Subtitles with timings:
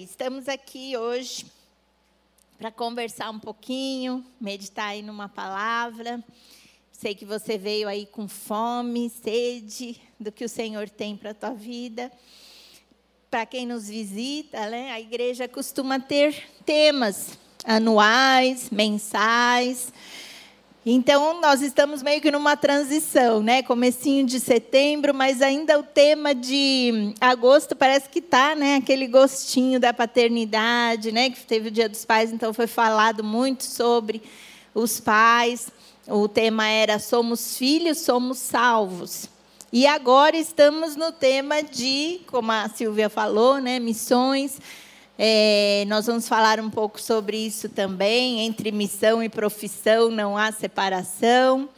[0.00, 1.44] Estamos aqui hoje
[2.56, 6.22] para conversar um pouquinho, meditar aí numa palavra.
[6.92, 11.34] Sei que você veio aí com fome, sede do que o Senhor tem para a
[11.34, 12.12] tua vida.
[13.28, 19.92] Para quem nos visita, né, a igreja costuma ter temas anuais, mensais.
[20.90, 23.62] Então, nós estamos meio que numa transição, né?
[23.62, 28.76] Comecinho de setembro, mas ainda o tema de agosto parece que está, né?
[28.76, 31.28] Aquele gostinho da paternidade, né?
[31.28, 34.22] Que teve o Dia dos Pais, então foi falado muito sobre
[34.74, 35.68] os pais.
[36.06, 39.28] O tema era Somos filhos, somos salvos.
[39.70, 43.78] E agora estamos no tema de, como a Silvia falou, né?
[43.78, 44.58] Missões
[45.18, 48.46] é, nós vamos falar um pouco sobre isso também.
[48.46, 51.68] Entre missão e profissão não há separação.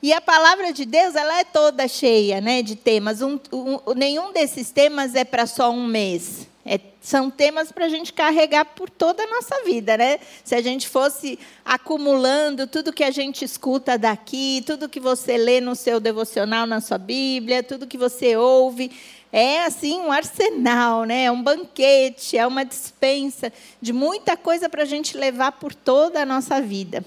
[0.00, 3.20] E a palavra de Deus ela é toda cheia né, de temas.
[3.20, 6.46] Um, um, nenhum desses temas é para só um mês.
[6.64, 10.20] É, são temas para a gente carregar por toda a nossa vida, né?
[10.44, 15.60] Se a gente fosse acumulando tudo que a gente escuta daqui, tudo que você lê
[15.60, 18.92] no seu devocional, na sua Bíblia, tudo que você ouve,
[19.32, 21.24] é assim um arsenal, né?
[21.24, 26.20] É um banquete, é uma dispensa de muita coisa para a gente levar por toda
[26.20, 27.02] a nossa vida.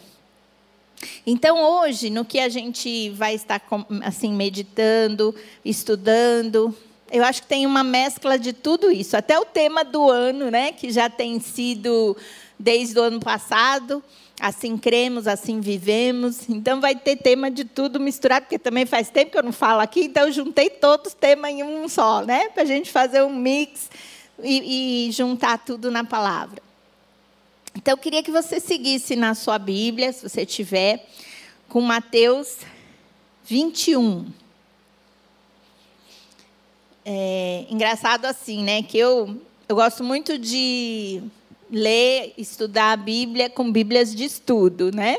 [1.25, 3.61] Então hoje, no que a gente vai estar
[4.03, 6.75] assim meditando, estudando,
[7.11, 10.71] eu acho que tem uma mescla de tudo isso, até o tema do ano, né?
[10.71, 12.17] Que já tem sido
[12.57, 14.03] desde o ano passado
[14.39, 16.49] assim cremos, assim vivemos.
[16.49, 19.81] Então vai ter tema de tudo misturado, porque também faz tempo que eu não falo
[19.81, 22.49] aqui, então eu juntei todos os temas em um só, né?
[22.49, 23.89] Para a gente fazer um mix
[24.43, 26.61] e, e juntar tudo na palavra.
[27.75, 31.05] Então eu queria que você seguisse na sua Bíblia, se você tiver,
[31.67, 32.59] com Mateus
[33.43, 34.25] 21.
[37.05, 38.81] É engraçado assim, né?
[38.81, 41.21] Que eu, eu gosto muito de
[41.71, 45.17] ler, estudar a Bíblia com Bíblias de estudo, né?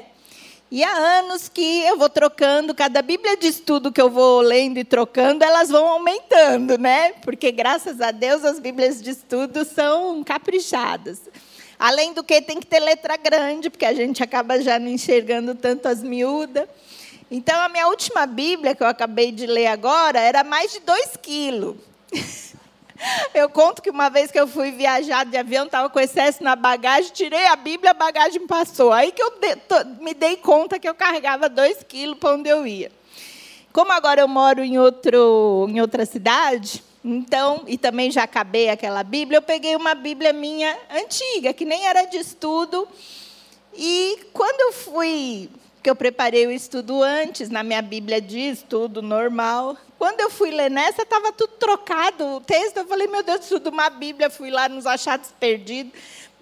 [0.70, 4.78] E há anos que eu vou trocando, cada Bíblia de estudo que eu vou lendo
[4.78, 7.12] e trocando, elas vão aumentando, né?
[7.22, 11.21] Porque graças a Deus as Bíblias de estudo são caprichadas.
[11.78, 15.54] Além do que tem que ter letra grande, porque a gente acaba já não enxergando
[15.54, 16.66] tanto as miúdas.
[17.31, 21.16] Então, a minha última Bíblia, que eu acabei de ler agora, era mais de dois
[21.21, 21.76] quilos.
[23.34, 26.57] Eu conto que uma vez que eu fui viajar de avião, estava com excesso na
[26.57, 28.93] bagagem, tirei a Bíblia, a bagagem passou.
[28.93, 29.33] Aí que eu
[30.01, 32.91] me dei conta que eu carregava dois quilos para onde eu ia.
[33.73, 39.03] Como agora eu moro em, outro, em outra cidade, então, e também já acabei aquela
[39.03, 42.89] Bíblia, eu peguei uma Bíblia minha antiga, que nem era de estudo.
[43.75, 45.51] E quando eu fui
[45.87, 49.77] que eu preparei o estudo antes, na minha Bíblia de estudo normal.
[49.99, 52.79] Quando eu fui ler nessa, estava tudo trocado o texto.
[52.79, 55.93] Eu falei, meu Deus, estudo uma Bíblia, fui lá nos achados perdidos.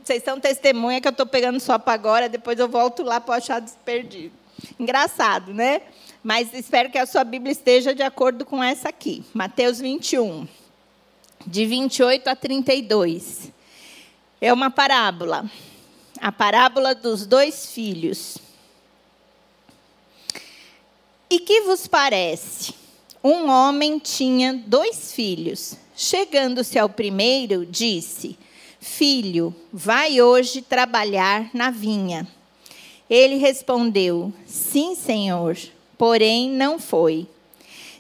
[0.03, 3.33] Vocês são testemunha que eu estou pegando só para agora, depois eu volto lá para
[3.33, 4.35] o achados perdido.
[4.79, 5.81] Engraçado, né?
[6.23, 9.25] Mas espero que a sua Bíblia esteja de acordo com essa aqui.
[9.33, 10.47] Mateus 21,
[11.47, 13.51] de 28 a 32.
[14.41, 15.51] É uma parábola.
[16.21, 18.39] A parábola dos dois filhos.
[21.31, 22.84] E que vos parece?
[23.27, 25.79] Um homem tinha dois filhos.
[25.97, 28.37] Chegando-se ao primeiro, disse:
[28.79, 32.29] Filho, vai hoje trabalhar na vinha.
[33.09, 35.57] Ele respondeu: Sim, senhor.
[35.97, 37.27] Porém, não foi.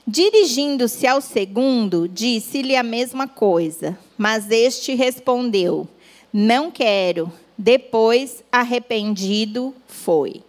[0.06, 3.98] Dirigindo-se ao segundo, disse-lhe a mesma coisa.
[4.18, 5.88] Mas este respondeu:
[6.30, 7.32] Não quero.
[7.56, 10.42] Depois, arrependido, foi.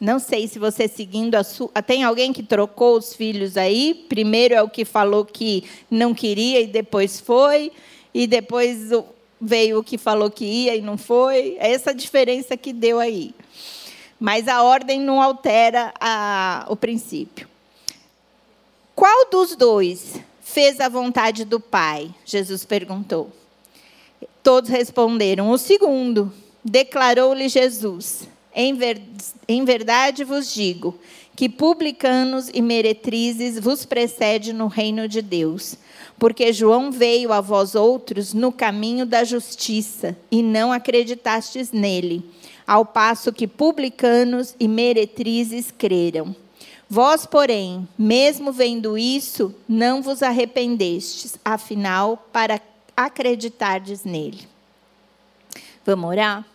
[0.00, 1.70] Não sei se você seguindo a sua.
[1.82, 4.06] Tem alguém que trocou os filhos aí?
[4.08, 7.70] Primeiro é o que falou que não queria e depois foi,
[8.12, 8.90] e depois
[9.40, 11.56] veio o que falou que ia e não foi.
[11.58, 13.34] É essa diferença que deu aí.
[14.18, 17.48] Mas a ordem não altera a, o princípio.
[18.94, 22.14] Qual dos dois fez a vontade do Pai?
[22.24, 23.30] Jesus perguntou.
[24.42, 26.32] Todos responderam: O segundo.
[26.64, 28.26] Declarou-lhe Jesus.
[28.54, 29.02] Em, ver,
[29.48, 30.98] em verdade vos digo
[31.36, 35.76] que publicanos e meretrizes vos precede no reino de Deus.
[36.18, 42.24] Porque João veio a vós outros no caminho da justiça e não acreditastes nele,
[42.64, 46.36] ao passo que publicanos e meretrizes creram.
[46.88, 52.60] Vós, porém, mesmo vendo isso, não vos arrependestes, afinal, para
[52.96, 54.46] acreditardes nele.
[55.84, 56.53] Vamos orar?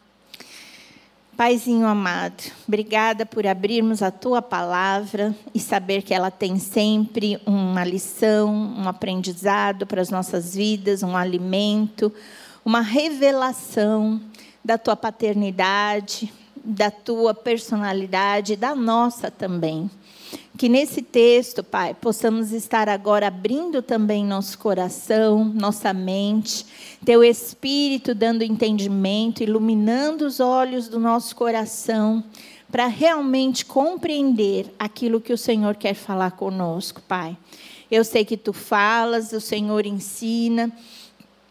[1.39, 7.81] Paizinho amado, obrigada por abrirmos a tua palavra e saber que ela tem sempre uma
[7.85, 12.13] lição, um aprendizado para as nossas vidas, um alimento,
[12.65, 14.19] uma revelação
[14.65, 19.89] da tua paternidade, da tua personalidade, da nossa também.
[20.59, 26.65] Que nesse texto, Pai, possamos estar agora abrindo também nosso coração, nossa mente,
[27.05, 32.21] teu espírito dando entendimento, iluminando os olhos do nosso coração,
[32.69, 37.37] para realmente compreender aquilo que o Senhor quer falar conosco, Pai.
[37.89, 40.69] Eu sei que tu falas, o Senhor ensina,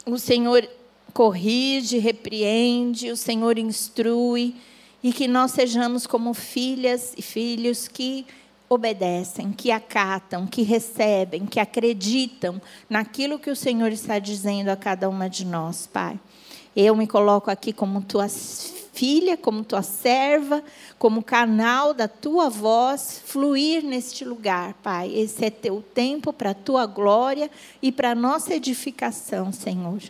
[0.05, 0.69] o Senhor
[1.15, 4.55] corrige, repreende, o Senhor instrui,
[5.03, 8.27] e que nós sejamos como filhas e filhos que
[8.69, 15.09] obedecem, que acatam, que recebem, que acreditam naquilo que o Senhor está dizendo a cada
[15.09, 16.19] uma de nós, Pai.
[16.77, 18.29] Eu me coloco aqui como tua
[18.99, 20.61] filha, como tua serva,
[20.99, 25.13] como canal da tua voz fluir neste lugar, Pai.
[25.15, 27.49] Esse é teu tempo para a tua glória
[27.81, 30.01] e para a nossa edificação, Senhor.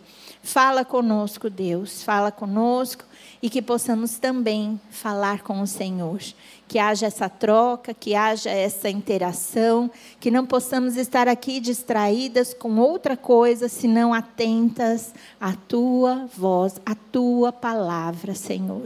[0.42, 3.04] Fala conosco, Deus, fala conosco
[3.42, 6.20] e que possamos também falar com o Senhor.
[6.66, 9.90] Que haja essa troca, que haja essa interação,
[10.20, 16.94] que não possamos estar aqui distraídas com outra coisa, senão atentas à tua voz, à
[16.94, 18.77] tua palavra, Senhor.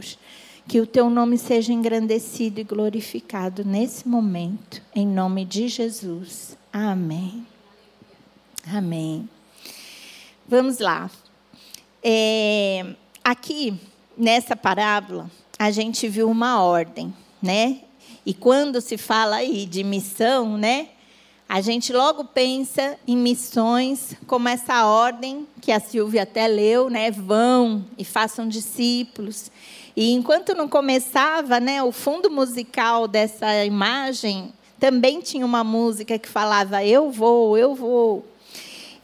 [0.67, 6.57] Que o teu nome seja engrandecido e glorificado nesse momento, em nome de Jesus.
[6.71, 7.45] Amém.
[8.65, 9.27] Amém.
[10.47, 11.11] Vamos lá.
[12.01, 13.79] É, aqui
[14.17, 17.81] nessa parábola, a gente viu uma ordem, né?
[18.25, 20.89] E quando se fala aí de missão, né?
[21.47, 27.11] A gente logo pensa em missões como essa ordem que a Silvia até leu, né?
[27.11, 29.51] Vão e façam discípulos.
[29.95, 36.27] E enquanto não começava, né, o fundo musical dessa imagem também tinha uma música que
[36.27, 38.25] falava eu vou, eu vou.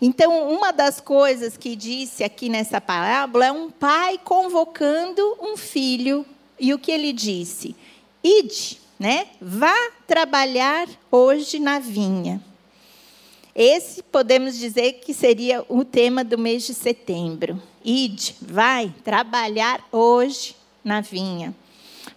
[0.02, 6.26] Então, uma das coisas que disse aqui nessa parábola é um pai convocando um filho.
[6.60, 7.76] E o que ele disse?
[8.24, 9.28] Ide, né?
[9.42, 9.76] Vá
[10.08, 12.42] trabalhar hoje na vinha.
[13.54, 17.62] Esse podemos dizer que seria o tema do mês de setembro.
[17.84, 21.54] Ide, vai trabalhar hoje na vinha.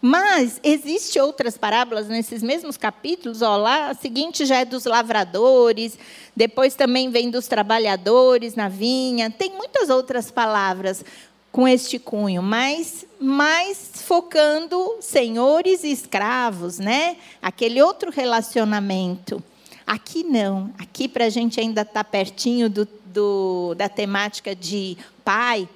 [0.01, 5.99] Mas existe outras parábolas nesses mesmos capítulos, ó, lá a seguinte já é dos lavradores,
[6.35, 11.05] depois também vem dos trabalhadores na vinha, tem muitas outras palavras
[11.53, 17.17] com este cunho, mas mais focando senhores e escravos, né?
[17.43, 19.43] Aquele outro relacionamento.
[19.87, 24.97] Aqui não, aqui para a gente ainda estar tá pertinho do, do, da temática de
[25.23, 25.69] pai,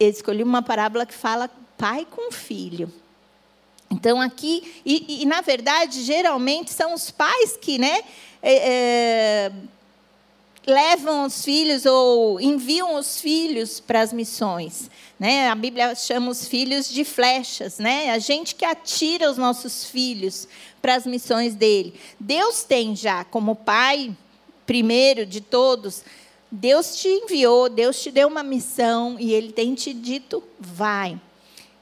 [0.00, 2.92] eu escolhi uma parábola que fala pai com filho.
[3.90, 8.02] Então, aqui, e, e, na verdade, geralmente são os pais que né,
[8.42, 9.52] é, é,
[10.66, 14.90] levam os filhos ou enviam os filhos para as missões.
[15.18, 15.48] Né?
[15.48, 18.10] A Bíblia chama os filhos de flechas, né?
[18.10, 20.46] a gente que atira os nossos filhos
[20.82, 21.98] para as missões dele.
[22.20, 24.14] Deus tem já, como pai
[24.66, 26.04] primeiro de todos,
[26.50, 31.18] Deus te enviou, Deus te deu uma missão e ele tem te dito, vai.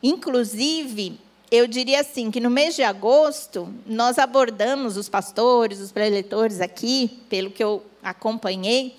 [0.06, 1.18] Inclusive,
[1.50, 7.20] eu diria assim, que no mês de agosto, nós abordamos os pastores, os preletores aqui,
[7.28, 8.96] pelo que eu acompanhei,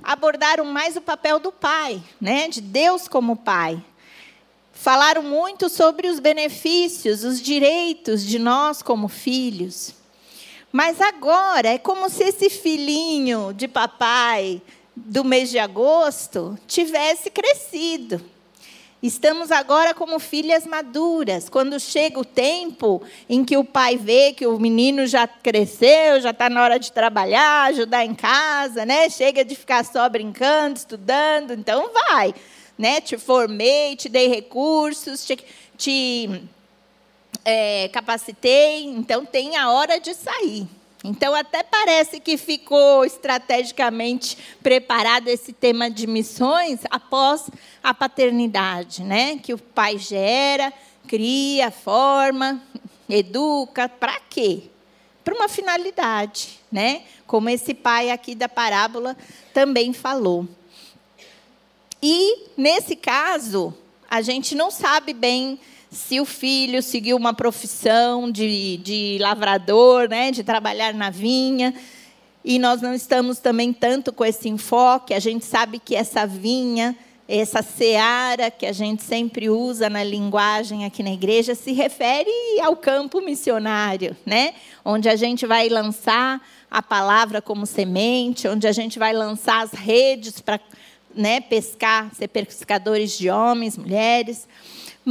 [0.00, 2.46] abordaram mais o papel do pai, né?
[2.46, 3.82] de Deus como pai.
[4.72, 9.92] Falaram muito sobre os benefícios, os direitos de nós como filhos.
[10.70, 14.62] Mas agora é como se esse filhinho de papai
[14.94, 18.24] do mês de agosto tivesse crescido
[19.00, 21.48] Estamos agora como filhas maduras.
[21.48, 26.30] Quando chega o tempo em que o pai vê que o menino já cresceu, já
[26.30, 29.08] está na hora de trabalhar, ajudar em casa, né?
[29.08, 32.34] Chega de ficar só brincando, estudando, então vai,
[32.76, 33.00] né?
[33.00, 35.38] Te formei, te dei recursos, te,
[35.76, 36.42] te
[37.44, 40.66] é, capacitei, então tem a hora de sair.
[41.04, 47.48] Então, até parece que ficou estrategicamente preparado esse tema de missões após
[47.82, 49.38] a paternidade, né?
[49.38, 50.72] Que o pai gera,
[51.06, 52.60] cria, forma,
[53.08, 54.64] educa, para quê?
[55.24, 57.02] Para uma finalidade, né?
[57.26, 59.16] Como esse pai aqui da parábola
[59.54, 60.48] também falou.
[62.02, 63.72] E, nesse caso,
[64.10, 70.30] a gente não sabe bem se o filho seguiu uma profissão de, de lavrador, né,
[70.30, 71.74] de trabalhar na vinha,
[72.44, 76.96] e nós não estamos também tanto com esse enfoque, a gente sabe que essa vinha,
[77.26, 82.30] essa seara que a gente sempre usa na linguagem aqui na igreja, se refere
[82.62, 84.54] ao campo missionário, né?
[84.84, 86.40] onde a gente vai lançar
[86.70, 90.58] a palavra como semente, onde a gente vai lançar as redes para
[91.14, 94.46] né, pescar, ser pescadores de homens, mulheres.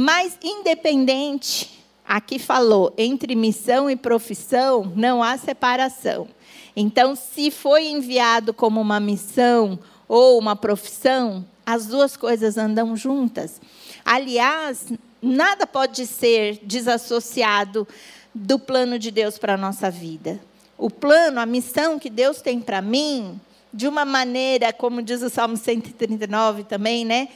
[0.00, 6.28] Mas, independente, aqui falou, entre missão e profissão, não há separação.
[6.76, 9.76] Então, se foi enviado como uma missão
[10.06, 13.60] ou uma profissão, as duas coisas andam juntas.
[14.04, 14.86] Aliás,
[15.20, 17.84] nada pode ser desassociado
[18.32, 20.38] do plano de Deus para a nossa vida.
[20.78, 23.40] O plano, a missão que Deus tem para mim,
[23.74, 27.26] de uma maneira, como diz o Salmo 139 também, né?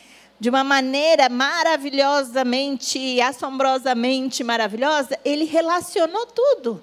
[0.43, 6.83] De uma maneira maravilhosamente, assombrosamente maravilhosa, ele relacionou tudo.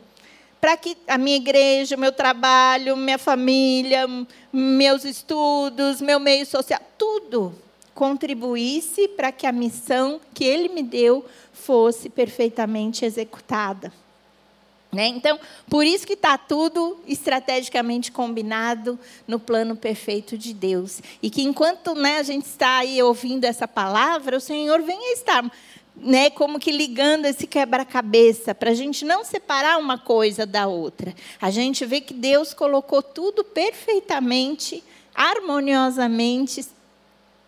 [0.62, 4.08] Para que a minha igreja, o meu trabalho, minha família,
[4.54, 7.54] meus estudos, meu meio social, tudo
[7.94, 13.92] contribuísse para que a missão que ele me deu fosse perfeitamente executada.
[14.92, 15.08] Né?
[15.08, 21.00] Então, por isso que está tudo estrategicamente combinado no plano perfeito de Deus.
[21.22, 25.46] E que enquanto né, a gente está aí ouvindo essa palavra, o Senhor vem estar
[25.96, 31.14] né, como que ligando esse quebra-cabeça, para a gente não separar uma coisa da outra.
[31.42, 36.66] A gente vê que Deus colocou tudo perfeitamente, harmoniosamente,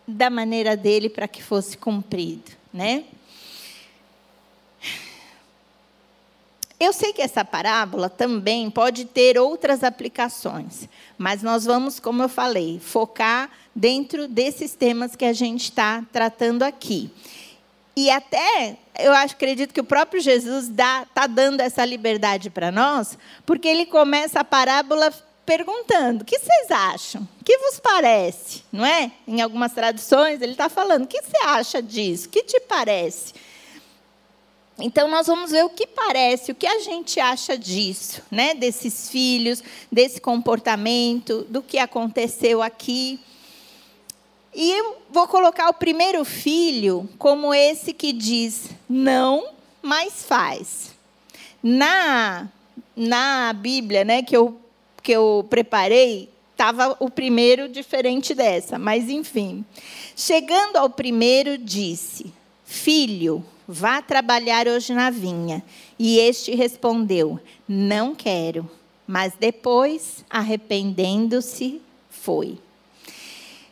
[0.07, 2.51] da maneira dele para que fosse cumprido.
[2.73, 3.05] Né?
[6.81, 12.27] Eu sei que essa parábola também pode ter outras aplicações, mas nós vamos, como eu
[12.27, 17.11] falei, focar dentro desses temas que a gente está tratando aqui.
[17.95, 23.67] E até eu acredito que o próprio Jesus está dando essa liberdade para nós, porque
[23.67, 25.13] ele começa a parábola
[25.45, 27.27] perguntando: o que vocês acham?
[27.39, 28.63] O que vos parece?
[28.71, 29.11] Não é?
[29.27, 32.27] Em algumas traduções, ele está falando: o que você acha disso?
[32.27, 33.35] O que te parece?
[34.81, 38.53] Então, nós vamos ver o que parece, o que a gente acha disso, né?
[38.53, 43.19] desses filhos, desse comportamento, do que aconteceu aqui.
[44.53, 49.49] E eu vou colocar o primeiro filho como esse que diz não,
[49.81, 50.91] mas faz.
[51.63, 52.49] Na,
[52.95, 54.59] na Bíblia né, que, eu,
[55.01, 59.65] que eu preparei, estava o primeiro diferente dessa, mas enfim.
[60.15, 62.33] Chegando ao primeiro, disse:
[62.65, 65.63] Filho, Vá trabalhar hoje na vinha.
[65.97, 68.69] E este respondeu: Não quero.
[69.07, 72.57] Mas depois, arrependendo-se, foi.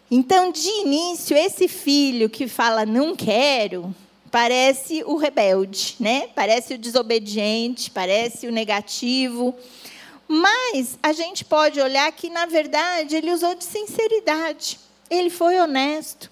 [0.10, 3.94] Então, de início, esse filho que fala não quero,
[4.32, 6.30] parece o rebelde, né?
[6.34, 9.54] Parece o desobediente, parece o negativo.
[10.30, 14.80] Mas a gente pode olhar que, na verdade, ele usou de sinceridade.
[15.10, 16.32] Ele foi honesto.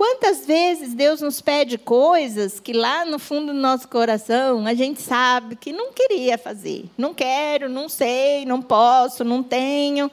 [0.00, 5.02] Quantas vezes Deus nos pede coisas que lá no fundo do nosso coração a gente
[5.02, 6.86] sabe que não queria fazer.
[6.96, 10.10] Não quero, não sei, não posso, não tenho.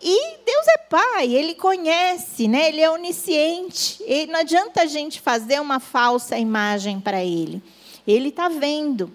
[0.00, 2.68] E Deus é Pai, Ele conhece, né?
[2.68, 4.02] Ele é onisciente.
[4.06, 7.62] E não adianta a gente fazer uma falsa imagem para Ele.
[8.06, 9.12] Ele está vendo.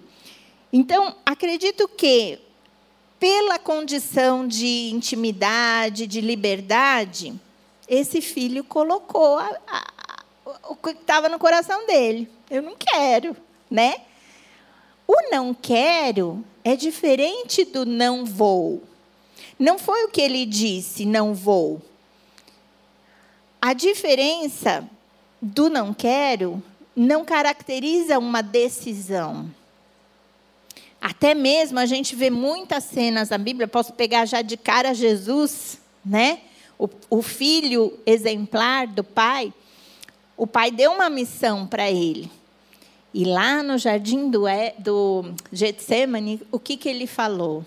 [0.72, 2.38] Então, acredito que,
[3.18, 7.34] pela condição de intimidade, de liberdade,
[7.90, 9.92] esse filho colocou a, a,
[10.68, 12.30] o que estava no coração dele.
[12.48, 13.36] Eu não quero,
[13.68, 14.02] né?
[15.08, 18.80] O não quero é diferente do não vou.
[19.58, 21.82] Não foi o que ele disse, não vou.
[23.60, 24.88] A diferença
[25.42, 26.62] do não quero
[26.94, 29.50] não caracteriza uma decisão.
[31.00, 35.80] Até mesmo a gente vê muitas cenas na Bíblia, posso pegar já de cara Jesus,
[36.04, 36.42] né?
[36.80, 39.52] O, o filho exemplar do pai,
[40.34, 42.30] o pai deu uma missão para ele.
[43.12, 44.44] E lá no jardim do,
[44.78, 47.66] do Getsemane, o que, que ele falou?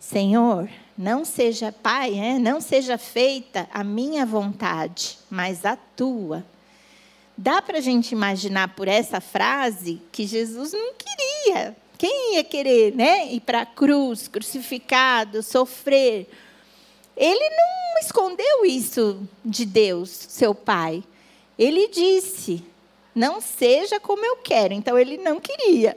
[0.00, 0.68] Senhor,
[0.98, 2.38] não seja pai, é?
[2.38, 6.44] não seja feita a minha vontade, mas a tua.
[7.38, 11.76] Dá para a gente imaginar por essa frase que Jesus não queria.
[11.96, 13.32] Quem ia querer né?
[13.32, 16.28] ir para a cruz, crucificado, sofrer?
[17.16, 21.02] Ele não escondeu isso de Deus, seu pai.
[21.58, 22.62] Ele disse:
[23.14, 24.74] Não seja como eu quero.
[24.74, 25.96] Então ele não queria,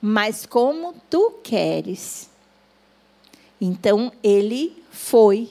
[0.00, 2.30] mas como tu queres.
[3.60, 5.50] Então ele foi.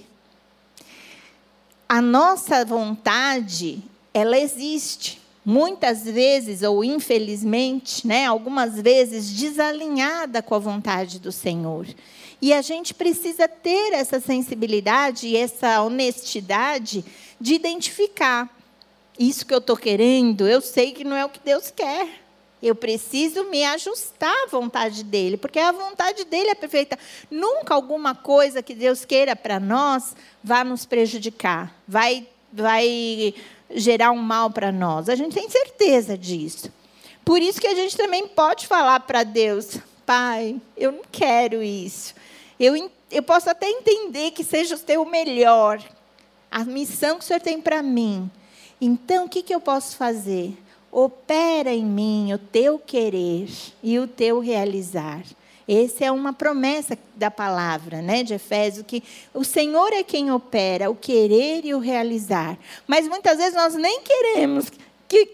[1.87, 3.81] A nossa vontade,
[4.13, 5.21] ela existe.
[5.45, 11.87] Muitas vezes, ou infelizmente, né, algumas vezes desalinhada com a vontade do Senhor.
[12.41, 17.03] E a gente precisa ter essa sensibilidade e essa honestidade
[17.39, 18.49] de identificar
[19.17, 22.07] isso que eu estou querendo, eu sei que não é o que Deus quer.
[22.61, 26.97] Eu preciso me ajustar à vontade dele, porque a vontade dele é perfeita.
[27.29, 33.33] Nunca alguma coisa que Deus queira para nós vá nos prejudicar, vai vai
[33.69, 35.09] gerar um mal para nós.
[35.09, 36.71] A gente tem certeza disso.
[37.23, 42.15] Por isso que a gente também pode falar para Deus: Pai, eu não quero isso.
[42.59, 45.81] Eu, eu posso até entender que seja o teu melhor,
[46.49, 48.29] a missão que o Senhor tem para mim.
[48.79, 50.57] Então, o que, que eu posso fazer?
[50.91, 53.49] Opera em mim o teu querer
[53.83, 55.23] e o teu realizar.
[55.67, 60.89] Essa é uma promessa da palavra, né, de Efésio, que o Senhor é quem opera
[60.89, 62.57] o querer e o realizar.
[62.87, 64.71] Mas muitas vezes nós nem queremos,
[65.09, 65.29] que,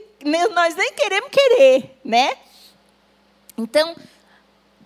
[0.56, 2.36] nós nem queremos querer, né?
[3.56, 3.96] Então,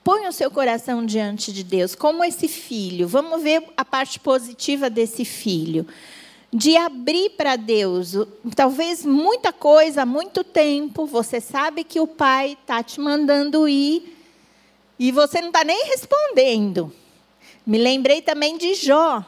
[0.08, 3.10] põe o seu coração diante de Deus, como esse filho.
[3.10, 5.86] Vamos ver a parte positiva desse filho.
[6.50, 8.14] De abrir para Deus,
[8.56, 14.18] talvez muita coisa, muito tempo, você sabe que o pai está te mandando ir
[14.98, 16.90] e você não está nem respondendo.
[17.66, 19.26] Me lembrei também de Jó.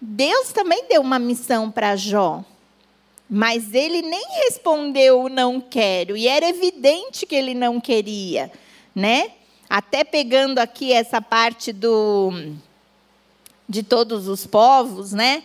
[0.00, 2.44] Deus também deu uma missão para Jó.
[3.28, 6.16] Mas ele nem respondeu não quero.
[6.16, 8.52] E era evidente que ele não queria.
[8.94, 9.32] Né?
[9.68, 12.32] Até pegando aqui essa parte do
[13.68, 15.42] de todos os povos, né?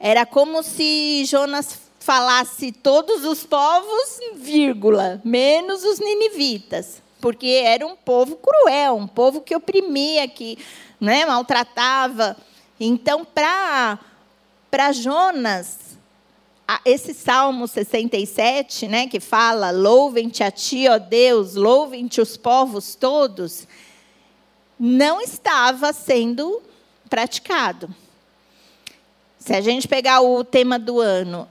[0.00, 7.96] Era como se Jonas falasse todos os povos, vírgula, menos os ninivitas porque era um
[7.96, 10.58] povo cruel, um povo que oprimia, que
[11.00, 12.36] né, maltratava.
[12.78, 13.98] Então, para
[14.92, 15.85] Jonas,
[16.84, 23.66] esse Salmo 67, né, que fala: Louvem-te a ti, ó Deus, louvem-te os povos todos,
[24.78, 26.60] não estava sendo
[27.08, 27.94] praticado.
[29.38, 31.48] Se a gente pegar o tema do ano,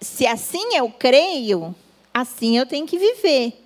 [0.00, 1.74] se assim eu creio,
[2.12, 3.64] assim eu tenho que viver.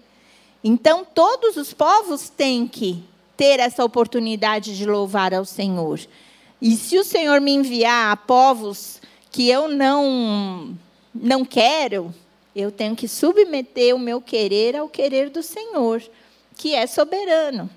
[0.62, 3.02] Então, todos os povos têm que
[3.36, 6.00] ter essa oportunidade de louvar ao Senhor.
[6.60, 10.76] E se o Senhor me enviar a povos que eu não
[11.14, 12.14] não quero,
[12.54, 16.02] eu tenho que submeter o meu querer ao querer do Senhor,
[16.56, 17.68] que é soberano.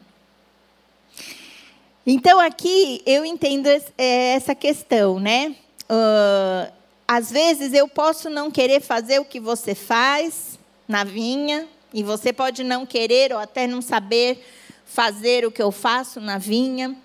[2.06, 5.56] Então aqui eu entendo é, essa questão, né?
[5.84, 6.72] Uh,
[7.08, 12.32] às vezes eu posso não querer fazer o que você faz na vinha, e você
[12.32, 14.44] pode não querer ou até não saber
[14.86, 16.96] fazer o que eu faço na vinha.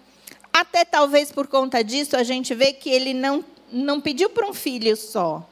[0.52, 4.54] Até talvez por conta disso a gente vê que ele não, não pediu para um
[4.54, 5.48] filho só.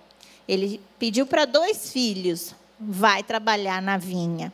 [0.46, 2.54] Ele pediu para dois filhos.
[2.78, 4.52] Vai trabalhar na vinha.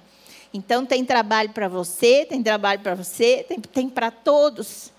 [0.52, 4.92] Então tem trabalho para você, tem trabalho para você, tem, tem para todos.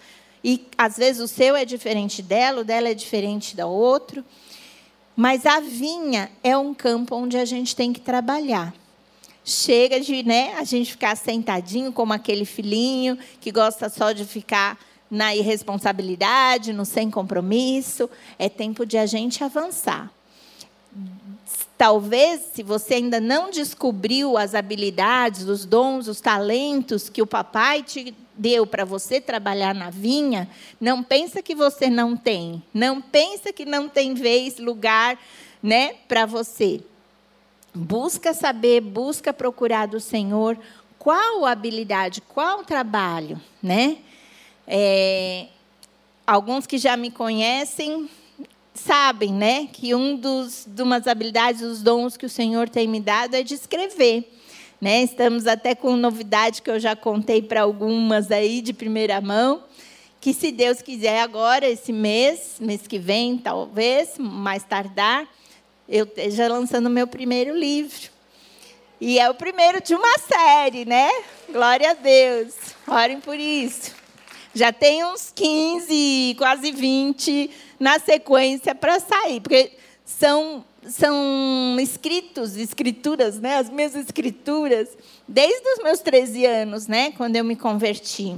[0.44, 4.24] E às vezes o seu é diferente dela, o dela é diferente da outro.
[5.16, 8.74] Mas a vinha é um campo onde a gente tem que trabalhar.
[9.44, 14.80] Chega de né, a gente ficar sentadinho como aquele filhinho que gosta só de ficar
[15.12, 18.10] na irresponsabilidade, no sem compromisso.
[18.40, 20.10] É tempo de a gente avançar.
[21.78, 27.84] Talvez, se você ainda não descobriu as habilidades, os dons, os talentos que o papai
[27.84, 30.48] te deu para você trabalhar na vinha,
[30.80, 32.64] não pensa que você não tem.
[32.74, 35.20] Não pensa que não tem vez, lugar,
[35.62, 36.82] né, para você.
[37.74, 40.58] Busca saber, busca procurar do Senhor
[41.00, 43.98] qual habilidade, qual trabalho, né?
[44.74, 45.48] É,
[46.26, 48.10] alguns que já me conhecem
[48.74, 53.02] sabem, né, que um dos de umas habilidades, dos dons que o Senhor tem me
[53.02, 54.32] dado é de escrever.
[54.80, 55.04] Né?
[55.04, 59.62] Estamos até com novidade que eu já contei para algumas aí de primeira mão,
[60.22, 65.28] que se Deus quiser agora esse mês, mês que vem talvez, mais tardar,
[65.88, 68.10] eu esteja lançando meu primeiro livro.
[69.02, 71.10] E é o primeiro de uma série, né?
[71.52, 72.54] Glória a Deus.
[72.88, 74.01] Orem por isso.
[74.54, 79.72] Já tem uns 15, quase 20 na sequência para sair, porque
[80.06, 83.58] são são escritos, escrituras, né?
[83.58, 84.90] As minhas escrituras
[85.28, 88.36] desde os meus 13 anos, né, quando eu me converti.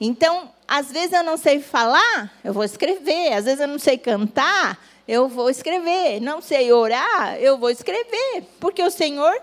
[0.00, 3.98] Então, às vezes eu não sei falar, eu vou escrever, às vezes eu não sei
[3.98, 6.20] cantar, eu vou escrever.
[6.20, 9.34] Não sei orar, eu vou escrever, porque o Senhor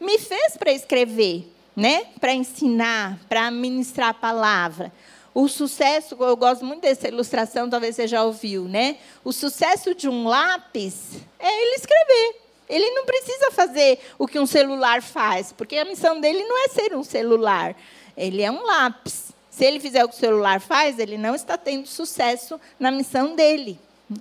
[0.00, 2.06] me fez para escrever, né?
[2.20, 4.92] Para ensinar, para ministrar a palavra.
[5.36, 8.96] O sucesso, eu gosto muito dessa ilustração, talvez você já ouviu, né?
[9.22, 12.40] O sucesso de um lápis é ele escrever.
[12.66, 16.68] Ele não precisa fazer o que um celular faz, porque a missão dele não é
[16.68, 17.76] ser um celular.
[18.16, 19.32] Ele é um lápis.
[19.50, 23.36] Se ele fizer o que o celular faz, ele não está tendo sucesso na missão
[23.36, 23.78] dele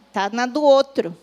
[0.08, 1.16] está na do outro.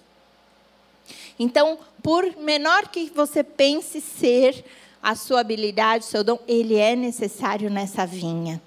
[1.39, 4.65] Então, por menor que você pense ser
[5.03, 8.63] a sua habilidade, o seu dom, ele é necessário nessa vinha.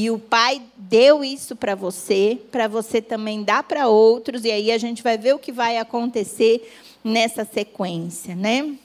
[0.00, 4.70] E o Pai deu isso para você, para você também dar para outros, e aí
[4.70, 8.76] a gente vai ver o que vai acontecer nessa sequência, né?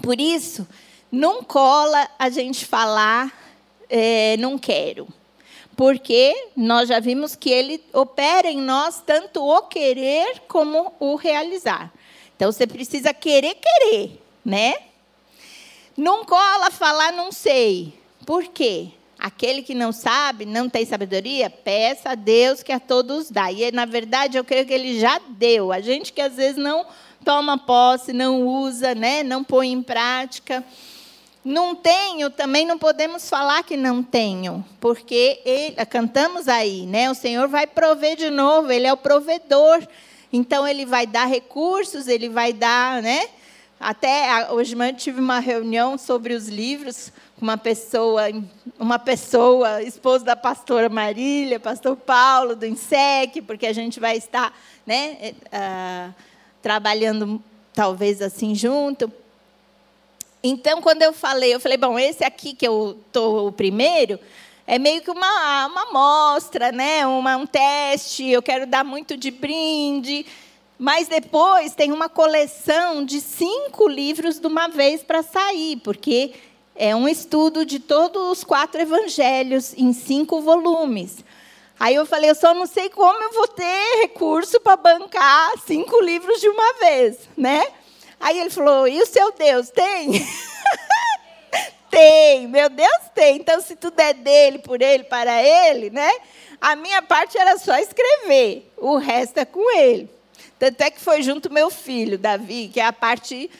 [0.00, 0.66] Por isso,
[1.12, 3.38] não cola a gente falar,
[3.90, 5.06] é, não quero.
[5.76, 11.92] Porque nós já vimos que ele opera em nós tanto o querer como o realizar.
[12.34, 14.74] Então você precisa querer, querer, né?
[15.94, 17.92] Não cola falar não sei.
[18.24, 18.88] Por quê?
[19.24, 23.50] Aquele que não sabe, não tem sabedoria, peça a Deus que a todos dá.
[23.50, 25.72] E na verdade eu creio que ele já deu.
[25.72, 26.84] A gente que às vezes não
[27.24, 29.22] toma posse, não usa, né?
[29.22, 30.62] não põe em prática.
[31.42, 37.10] Não tenho, também não podemos falar que não tenho, porque ele, cantamos aí, né?
[37.10, 39.86] O Senhor vai prover de novo, Ele é o provedor.
[40.30, 43.26] Então Ele vai dar recursos, Ele vai dar, né?
[43.84, 48.22] Até hoje manhã tive uma reunião sobre os livros com uma pessoa,
[48.78, 54.58] uma pessoa, esposa da pastora Marília, pastor Paulo do INSEC, porque a gente vai estar,
[54.86, 55.34] né?
[55.52, 56.14] Uh,
[56.62, 57.42] trabalhando
[57.74, 59.12] talvez assim junto.
[60.42, 64.18] Então, quando eu falei, eu falei, bom, esse aqui que eu estou o primeiro,
[64.66, 67.06] é meio que uma, uma amostra, né?
[67.06, 70.24] Uma, um teste, eu quero dar muito de brinde.
[70.78, 76.34] Mas depois tem uma coleção de cinco livros de uma vez para sair, porque
[76.74, 81.24] é um estudo de todos os quatro evangelhos em cinco volumes.
[81.78, 86.00] Aí eu falei, eu só não sei como eu vou ter recurso para bancar cinco
[86.00, 87.64] livros de uma vez, né?
[88.18, 90.26] Aí ele falou, e o seu Deus tem?
[91.90, 93.36] tem, meu Deus tem.
[93.36, 96.10] Então, se tudo é dele, por ele, para ele, né?
[96.60, 100.13] A minha parte era só escrever, o resto é com ele.
[100.64, 103.50] Tanto é que foi junto meu filho, Davi, que é a parte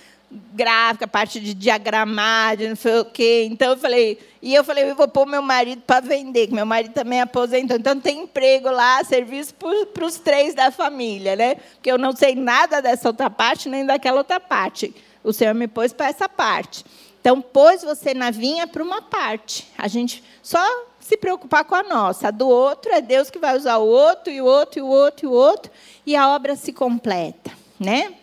[0.53, 3.47] gráfica, parte de diagramar, de não sei o quê.
[3.51, 6.64] Então eu falei, e eu falei, eu vou pôr meu marido para vender, que meu
[6.64, 7.77] marido também aposentou.
[7.77, 9.55] Então tem emprego lá, serviço
[9.93, 11.57] para os três da família, né?
[11.75, 14.95] Porque eu não sei nada dessa outra parte, nem daquela outra parte.
[15.23, 16.85] O Senhor me pôs para essa parte.
[17.21, 19.67] Então, pôs você na vinha para uma parte.
[19.79, 20.62] A gente só
[21.05, 22.29] se preocupar com a nossa.
[22.29, 24.87] A do outro é Deus que vai usar o outro, e o outro, e o
[24.87, 25.71] outro, e o outro,
[26.07, 28.14] e a obra se completa, né?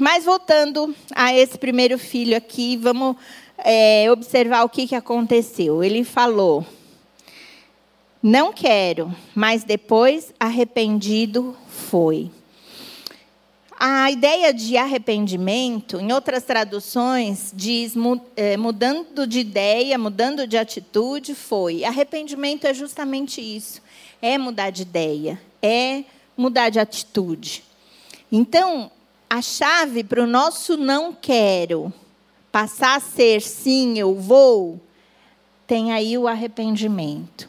[0.00, 3.16] Mas voltando a esse primeiro filho aqui, vamos
[3.56, 5.84] é, observar o que, que aconteceu.
[5.84, 6.66] Ele falou:
[8.20, 12.32] Não quero, mas depois arrependido foi.
[13.80, 17.94] A ideia de arrependimento, em outras traduções, diz
[18.34, 21.84] é, mudando de ideia, mudando de atitude, foi.
[21.84, 23.80] Arrependimento é justamente isso:
[24.20, 26.02] é mudar de ideia, é
[26.36, 27.62] mudar de atitude.
[28.32, 28.90] Então,
[29.30, 31.92] a chave para o nosso não quero
[32.50, 34.80] passar a ser sim, eu vou,
[35.68, 37.48] tem aí o arrependimento.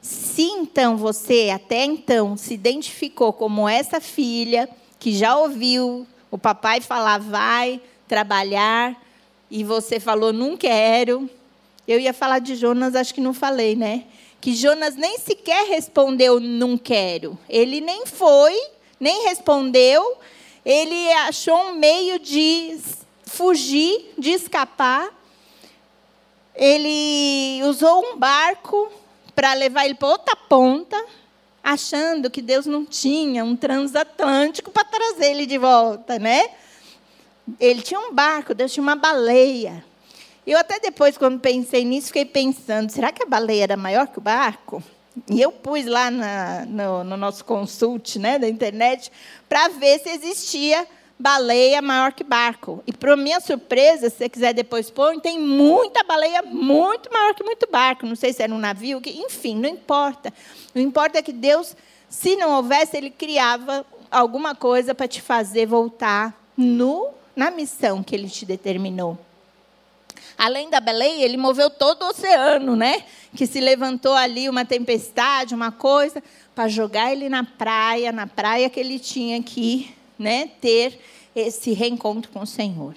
[0.00, 4.70] Se então você até então se identificou como essa filha
[5.04, 8.98] que já ouviu o papai falar vai trabalhar
[9.50, 11.28] e você falou não quero,
[11.86, 14.04] eu ia falar de Jonas, acho que não falei, né?
[14.40, 17.38] Que Jonas nem sequer respondeu não quero.
[17.50, 18.58] Ele nem foi,
[18.98, 20.16] nem respondeu,
[20.64, 22.80] ele achou um meio de
[23.26, 25.10] fugir, de escapar.
[26.54, 28.90] Ele usou um barco
[29.34, 30.96] para levar ele para outra ponta,
[31.64, 36.50] achando que Deus não tinha um transatlântico para trazer ele de volta, né?
[37.58, 39.82] Ele tinha um barco, Deus tinha uma baleia.
[40.46, 44.18] Eu até depois, quando pensei nisso, fiquei pensando: será que a baleia era maior que
[44.18, 44.82] o barco?
[45.30, 49.12] E eu pus lá na, no, no, nosso consult né, da internet
[49.48, 50.86] para ver se existia
[51.18, 52.82] baleia maior que barco.
[52.86, 57.44] E, para minha surpresa, se você quiser depois pôr, tem muita baleia muito maior que
[57.44, 58.06] muito barco.
[58.06, 60.32] Não sei se era um navio, enfim, não importa.
[60.74, 61.76] Não importa é que Deus,
[62.08, 68.14] se não houvesse, Ele criava alguma coisa para te fazer voltar no, na missão que
[68.14, 69.18] Ele te determinou.
[70.36, 73.04] Além da baleia, ele moveu todo o oceano, né?
[73.36, 76.20] Que se levantou ali uma tempestade, uma coisa,
[76.54, 80.98] para jogar ele na praia, na praia que ele tinha que né, ter
[81.34, 82.94] esse reencontro com o Senhor.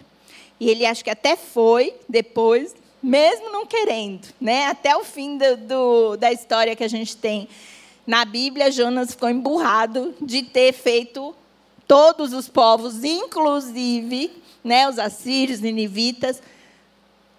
[0.60, 4.66] E ele acho que até foi depois, mesmo não querendo, né?
[4.66, 7.48] Até o fim do, do, da história que a gente tem
[8.08, 11.36] na Bíblia, Jonas ficou emburrado de ter feito
[11.86, 14.32] todos os povos, inclusive
[14.64, 16.42] né, os assírios, ninivitas,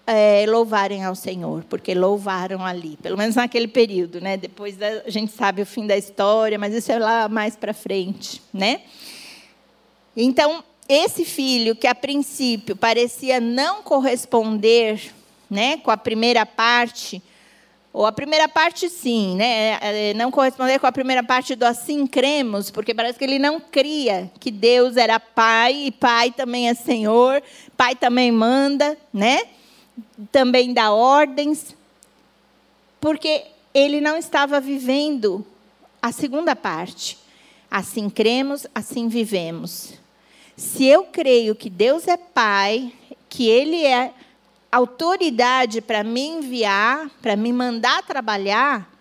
[0.05, 4.37] é, louvarem ao Senhor, porque louvaram ali, pelo menos naquele período, né?
[4.37, 8.41] Depois a gente sabe o fim da história, mas isso é lá mais para frente,
[8.51, 8.81] né?
[10.21, 15.13] Então, esse filho que a princípio parecia não corresponder,
[15.49, 17.21] né, com a primeira parte,
[17.91, 19.79] Ou a primeira parte, sim, né?
[19.81, 23.59] É, não corresponder com a primeira parte do assim cremos, porque parece que ele não
[23.59, 27.41] cria que Deus era pai e pai também é senhor,
[27.75, 29.41] pai também manda, né?
[30.31, 31.75] Também dá ordens,
[33.01, 35.45] porque ele não estava vivendo
[35.99, 37.17] a segunda parte.
[37.71, 39.98] Assim cremos, assim vivemos.
[40.59, 42.91] Se eu creio que Deus é pai,
[43.29, 44.11] que ele é
[44.69, 48.93] autoridade para me enviar, para me mandar trabalhar,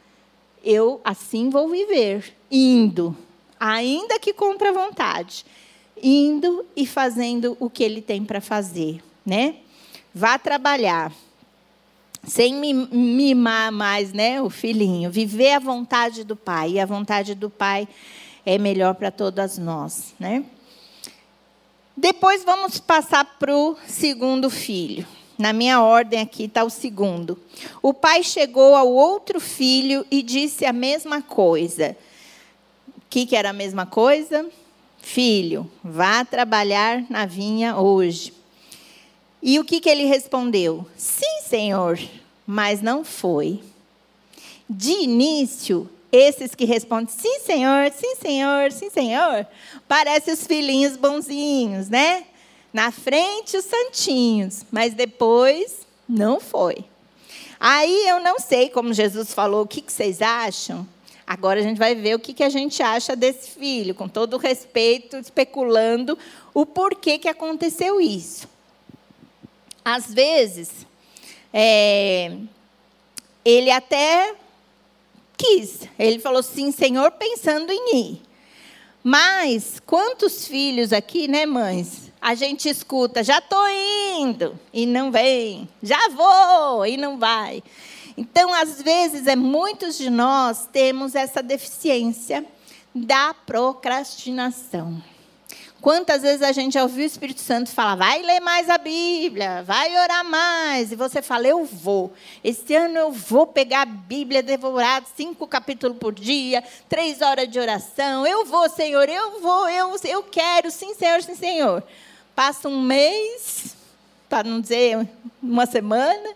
[0.63, 3.17] eu assim vou viver, indo,
[3.59, 5.45] ainda que contra a vontade,
[6.01, 9.57] indo e fazendo o que ele tem para fazer, né?
[10.15, 11.13] Vá trabalhar
[12.23, 17.51] sem mimar mais, né, o filhinho, viver a vontade do pai, e a vontade do
[17.51, 17.89] pai
[18.47, 20.45] é melhor para todas nós, né?
[22.01, 25.05] Depois vamos passar para o segundo filho.
[25.37, 27.37] Na minha ordem aqui está o segundo.
[27.83, 31.97] O pai chegou ao outro filho e disse a mesma coisa.
[32.87, 34.49] O que, que era a mesma coisa?
[34.99, 38.33] Filho, vá trabalhar na vinha hoje.
[39.43, 40.87] E o que, que ele respondeu?
[40.97, 41.99] Sim, senhor,
[42.47, 43.61] mas não foi.
[44.71, 49.47] De início, esses que respondem sim, senhor, sim, senhor, sim, senhor,
[49.87, 52.25] parecem os filhinhos bonzinhos, né?
[52.73, 56.85] Na frente, os santinhos, mas depois não foi.
[57.61, 60.87] Aí eu não sei, como Jesus falou, o que, vocês acham?
[61.27, 64.35] Agora a gente vai ver o que, que a gente acha desse filho, com todo
[64.35, 66.17] o respeito, especulando
[66.55, 68.49] o porquê que aconteceu isso.
[69.85, 70.87] Às vezes,
[71.53, 72.37] é,
[73.45, 74.35] ele até
[75.39, 75.89] quis.
[75.99, 78.23] Ele falou sim, Senhor, pensando em ir.
[79.03, 82.09] Mas quantos filhos aqui, né, mães?
[82.21, 83.65] a gente escuta, já estou
[84.19, 87.63] indo, e não vem, já vou, e não vai.
[88.17, 92.45] Então, às vezes, é muitos de nós temos essa deficiência
[92.95, 95.01] da procrastinação.
[95.81, 99.63] Quantas vezes a gente já ouviu o Espírito Santo falar, vai ler mais a Bíblia,
[99.63, 102.13] vai orar mais, e você fala, eu vou.
[102.43, 107.61] Esse ano eu vou pegar a Bíblia, devorar cinco capítulos por dia, três horas de
[107.61, 111.83] oração, eu vou, Senhor, eu vou, eu, eu quero, sim, Senhor, sim, Senhor.
[112.35, 113.77] Passa um mês,
[114.29, 115.09] para não dizer
[115.41, 116.31] uma semana,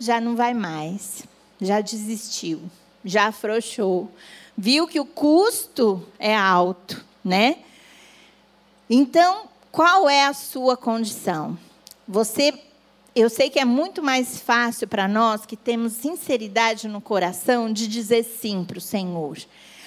[0.00, 1.22] já não vai mais.
[1.60, 2.60] Já desistiu,
[3.04, 4.10] já afrouxou.
[4.56, 7.58] Viu que o custo é alto, né?
[8.92, 11.56] Então, qual é a sua condição?
[12.08, 12.52] Você
[13.14, 17.88] eu sei que é muito mais fácil para nós que temos sinceridade no coração de
[17.88, 19.38] dizer sim para o Senhor.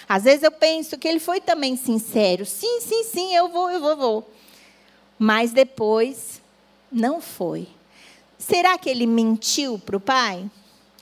[0.08, 2.46] Às vezes eu penso que ele foi também sincero.
[2.46, 4.34] Sim, sim, sim, eu vou, eu vou, vou
[5.18, 6.42] mas depois
[6.92, 7.68] não foi.
[8.38, 10.50] Será que ele mentiu para o pai?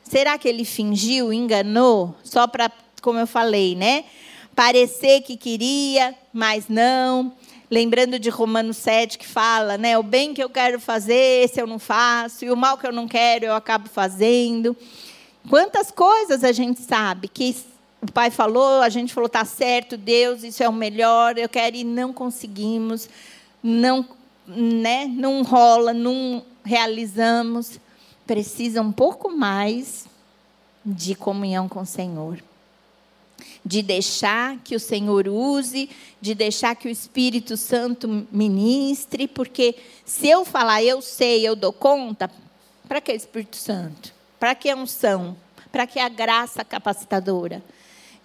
[0.04, 4.06] Será que ele fingiu, enganou, só para, como eu falei, né?
[4.56, 7.34] Parecer que queria, mas não.
[7.72, 9.98] Lembrando de Romanos 7 que fala, né?
[9.98, 12.92] O bem que eu quero fazer, esse eu não faço, e o mal que eu
[12.92, 14.76] não quero, eu acabo fazendo.
[15.50, 17.56] Quantas coisas a gente sabe que
[18.02, 21.78] o pai falou, a gente falou, tá certo, Deus, isso é o melhor, eu quero
[21.78, 23.08] e não conseguimos
[23.64, 24.06] não,
[24.46, 27.80] né, não rola, não realizamos,
[28.28, 30.08] precisa um pouco mais
[30.86, 32.44] de comunhão com o Senhor.
[33.64, 40.28] De deixar que o Senhor use, de deixar que o Espírito Santo ministre, porque se
[40.28, 42.30] eu falar eu sei, eu dou conta,
[42.88, 44.14] para que Espírito Santo?
[44.40, 45.38] Para que a unção?
[45.72, 47.64] Para que a graça capacitadora?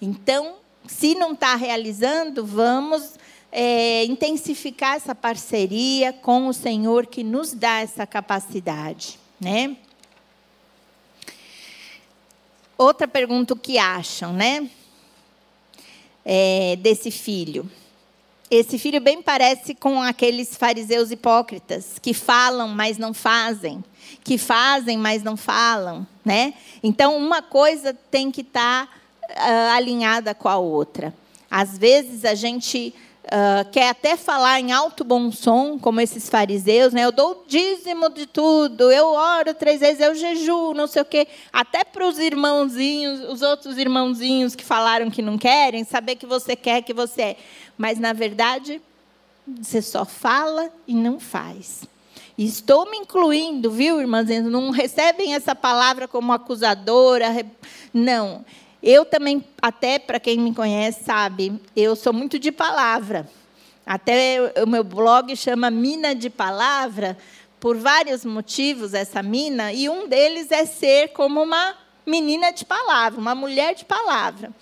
[0.01, 3.15] Então, se não está realizando, vamos
[3.53, 9.77] é, intensificar essa parceria com o Senhor que nos dá essa capacidade, né?
[12.77, 14.69] Outra pergunta o que acham, né?
[16.29, 17.71] É, desse filho.
[18.51, 23.85] Esse filho bem parece com aqueles fariseus hipócritas que falam, mas não fazem,
[24.25, 26.55] que fazem, mas não falam, né?
[26.83, 28.93] Então uma coisa tem que estar tá,
[29.31, 31.15] uh, alinhada com a outra.
[31.51, 32.93] Às vezes a gente
[33.27, 37.05] Uh, quer até falar em alto bom som, como esses fariseus, né?
[37.05, 41.27] Eu dou dízimo de tudo, eu oro três vezes, eu jejuo, não sei o quê.
[41.53, 46.55] Até para os irmãozinhos, os outros irmãozinhos que falaram que não querem, saber que você
[46.55, 47.37] quer, que você é.
[47.77, 48.81] Mas, na verdade,
[49.45, 51.83] você só fala e não faz.
[52.39, 54.45] Estou me incluindo, viu, irmãzinhas?
[54.45, 57.27] Não recebem essa palavra como acusadora.
[57.93, 58.45] Não.
[58.89, 63.29] Eu também, até para quem me conhece, sabe, eu sou muito de palavra.
[63.85, 67.19] Até o meu blog chama Mina de Palavra,
[67.59, 71.75] por vários motivos, essa mina, e um deles é ser como uma
[72.07, 74.53] menina de palavra, uma mulher de palavra.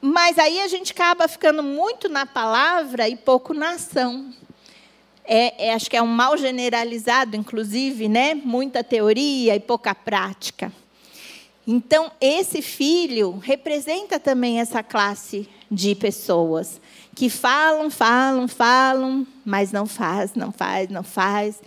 [0.00, 4.32] Mas aí a gente acaba ficando muito na palavra e pouco na ação.
[5.24, 8.32] É, é, acho que é um mal generalizado, inclusive, né?
[8.32, 10.70] Muita teoria e pouca prática.
[11.66, 16.80] Então, esse filho representa também essa classe de pessoas
[17.14, 21.60] que falam, falam, falam, mas não faz, não faz, não faz.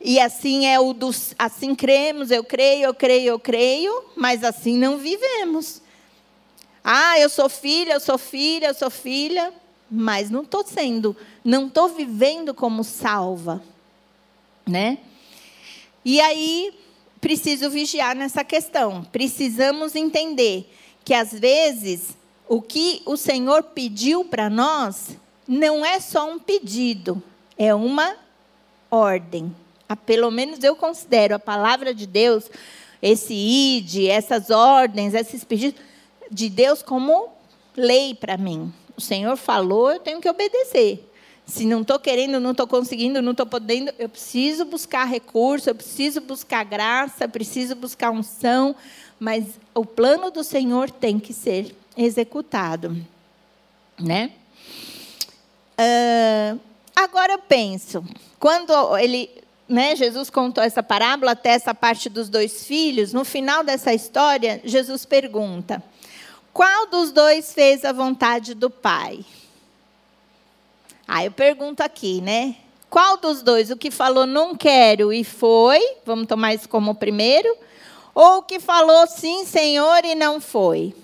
[0.00, 4.76] E assim é o dos assim cremos, eu creio, eu creio, eu creio, mas assim
[4.76, 5.80] não vivemos.
[6.84, 9.52] Ah, eu sou filha, eu sou filha, eu sou filha,
[9.90, 13.62] mas não estou sendo, não estou vivendo como salva,
[14.66, 14.98] né?
[16.04, 16.72] E aí
[17.20, 19.04] preciso vigiar nessa questão.
[19.04, 20.70] Precisamos entender
[21.04, 22.16] que às vezes
[22.48, 27.22] o que o Senhor pediu para nós não é só um pedido,
[27.56, 28.16] é uma
[28.90, 29.54] ordem.
[29.88, 32.50] Ah, pelo menos eu considero a palavra de Deus,
[33.00, 35.80] esse id, essas ordens, esses pedidos
[36.30, 37.28] de Deus como
[37.76, 38.72] lei para mim.
[38.96, 41.05] O Senhor falou, eu tenho que obedecer.
[41.46, 45.74] Se não estou querendo, não estou conseguindo, não estou podendo, eu preciso buscar recurso, eu
[45.76, 48.74] preciso buscar graça, preciso buscar unção,
[49.18, 52.96] mas o plano do Senhor tem que ser executado,
[53.98, 54.32] né?
[55.78, 56.58] Uh,
[56.96, 58.04] agora eu penso,
[58.40, 59.30] quando ele,
[59.68, 64.60] né, Jesus contou essa parábola até essa parte dos dois filhos, no final dessa história,
[64.64, 65.80] Jesus pergunta:
[66.52, 69.24] qual dos dois fez a vontade do Pai?
[71.06, 72.56] Aí eu pergunto aqui, né?
[72.88, 73.70] Qual dos dois?
[73.70, 75.80] O que falou não quero e foi?
[76.04, 77.56] Vamos tomar isso como primeiro?
[78.14, 80.94] Ou o que falou sim, Senhor, e não foi?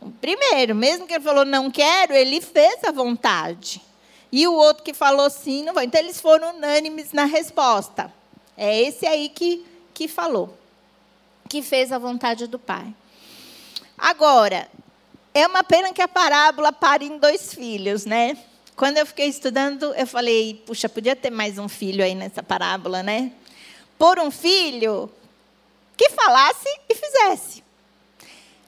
[0.00, 3.80] O primeiro, mesmo que ele falou não quero, ele fez a vontade.
[4.30, 5.84] E o outro que falou sim, não foi.
[5.84, 8.12] Então eles foram unânimes na resposta.
[8.56, 10.56] É esse aí que, que falou
[11.52, 12.94] que fez a vontade do Pai.
[13.98, 14.68] Agora,
[15.34, 18.36] é uma pena que a parábola pare em dois filhos, né?
[18.76, 23.02] Quando eu fiquei estudando, eu falei, puxa, podia ter mais um filho aí nessa parábola,
[23.02, 23.32] né?
[23.98, 25.10] Por um filho
[25.96, 27.62] que falasse e fizesse.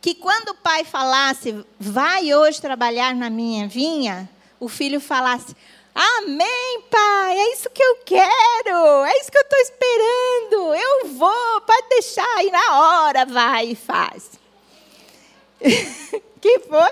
[0.01, 4.29] Que quando o pai falasse, vai hoje trabalhar na minha vinha,
[4.61, 5.57] o filho falasse,
[5.95, 10.75] Amém, Pai, é isso que eu quero, é isso que eu estou esperando.
[10.75, 14.33] Eu vou, pode deixar, e na hora vai e faz.
[16.45, 16.91] que foi?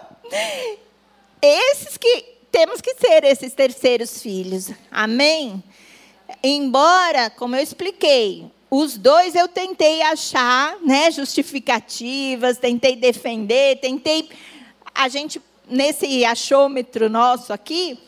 [1.42, 4.70] Esses que temos que ser esses terceiros filhos.
[4.90, 5.62] Amém?
[6.42, 14.30] Embora, como eu expliquei, os dois eu tentei achar, né, justificativas, tentei defender, tentei
[14.94, 17.98] a gente nesse achômetro nosso aqui,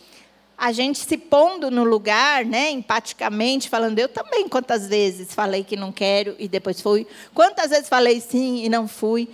[0.56, 5.76] a gente se pondo no lugar, né, empaticamente, falando, eu também quantas vezes falei que
[5.76, 9.28] não quero e depois fui, quantas vezes falei sim e não fui.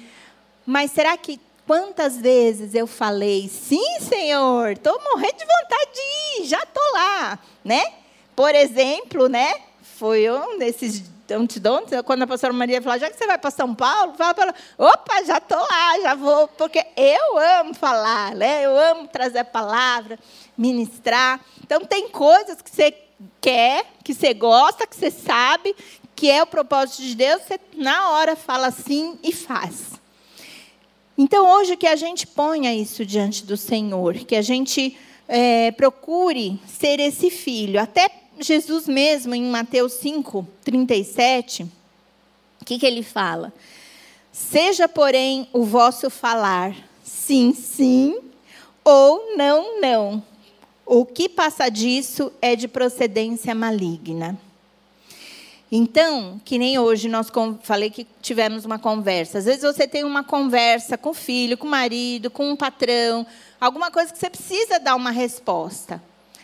[0.67, 1.39] Mas será que
[1.71, 7.39] quantas vezes eu falei, sim, Senhor, estou morrendo de vontade de ir, já estou lá,
[7.65, 7.81] né?
[8.35, 9.55] Por exemplo, né?
[9.81, 11.09] Foi um desses
[12.05, 15.23] quando a pastora Maria falou, já que você vai para São Paulo, fala para opa,
[15.25, 18.67] já estou lá, já vou, porque eu amo falar, né?
[18.67, 20.19] eu amo trazer a palavra,
[20.59, 21.39] ministrar.
[21.63, 22.93] Então, tem coisas que você
[23.41, 25.77] quer, que você gosta, que você sabe,
[26.17, 29.90] que é o propósito de Deus, você na hora fala sim e faz.
[31.23, 34.97] Então, hoje que a gente ponha isso diante do Senhor, que a gente
[35.29, 37.79] é, procure ser esse filho.
[37.79, 43.53] Até Jesus mesmo, em Mateus 5, 37, o que, que ele fala?
[44.33, 48.19] Seja, porém, o vosso falar sim, sim,
[48.83, 50.25] ou não, não.
[50.87, 54.41] O que passa disso é de procedência maligna.
[55.73, 57.31] Então, que nem hoje nós
[57.63, 59.39] falei que tivemos uma conversa.
[59.39, 63.25] Às vezes você tem uma conversa com o filho, com o marido, com um patrão,
[63.61, 66.03] alguma coisa que você precisa dar uma resposta.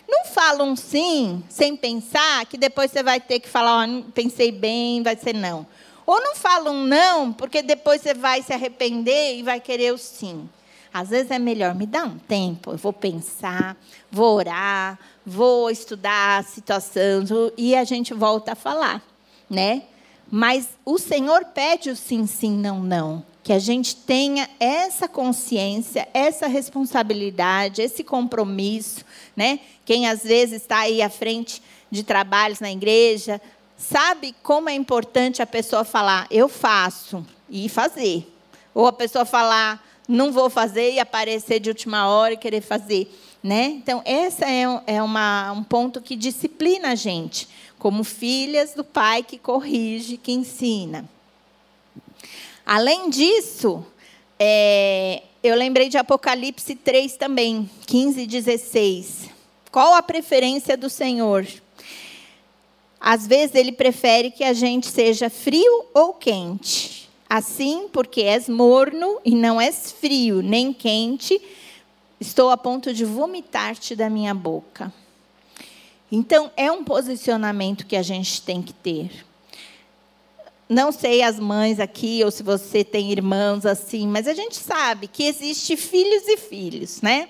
[0.09, 4.53] Não fala um sim sem pensar, que depois você vai ter que falar, oh, pensei
[4.53, 5.67] bem, vai ser não.
[6.07, 9.99] Ou não fala um não, porque depois você vai se arrepender e vai querer o
[9.99, 10.49] sim.
[10.95, 13.77] Às vezes é melhor me dar um tempo, eu vou pensar,
[14.11, 17.25] vou orar, vou estudar a situação
[17.57, 19.03] e a gente volta a falar,
[19.49, 19.83] né?
[20.31, 23.25] Mas o Senhor pede o sim, sim, não, não.
[23.43, 29.05] Que a gente tenha essa consciência, essa responsabilidade, esse compromisso,
[29.37, 29.61] né?
[29.85, 33.41] Quem às vezes está aí à frente de trabalhos na igreja,
[33.77, 38.27] sabe como é importante a pessoa falar, eu faço, e fazer.
[38.75, 43.11] Ou a pessoa falar, não vou fazer e aparecer de última hora e querer fazer.
[43.43, 43.67] Né?
[43.67, 47.49] Então, esse é, é uma, um ponto que disciplina a gente,
[47.87, 51.09] como filhas do pai que corrige, que ensina.
[52.67, 53.87] Além disso,
[54.41, 59.31] é, eu lembrei de Apocalipse 3 também, 15 e 16.
[59.71, 61.47] Qual a preferência do Senhor?
[63.01, 67.09] Às vezes ele prefere que a gente seja frio ou quente.
[67.31, 71.41] Assim, porque és morno e não és frio nem quente,
[72.19, 74.93] estou a ponto de vomitar-te da minha boca.
[76.17, 79.11] Então, é um posicionamento que a gente tem que ter.
[80.67, 85.09] Não sei as mães aqui, ou se você tem irmãos assim, mas a gente sabe
[85.09, 87.29] que existe filhos e filhos, né?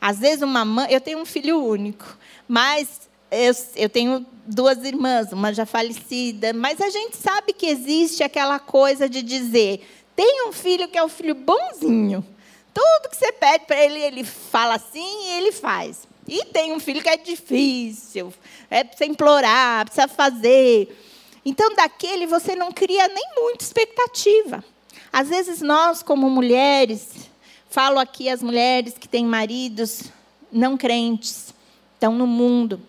[0.00, 2.16] Às vezes uma mãe, eu tenho um filho único,
[2.48, 8.22] mas eu, eu tenho duas irmãs, uma já falecida, mas a gente sabe que existe
[8.22, 12.24] aquela coisa de dizer: tem um filho que é o filho bonzinho.
[12.72, 16.08] Tudo que você pede para ele, ele fala assim e ele faz.
[16.26, 18.32] E tem um filho que é difícil,
[18.70, 20.96] é precisa implorar, precisa fazer.
[21.44, 24.64] Então, daquele você não cria nem muita expectativa.
[25.12, 27.30] Às vezes, nós, como mulheres,
[27.68, 30.04] falo aqui as mulheres que têm maridos
[30.50, 31.52] não crentes,
[31.94, 32.80] estão no mundo.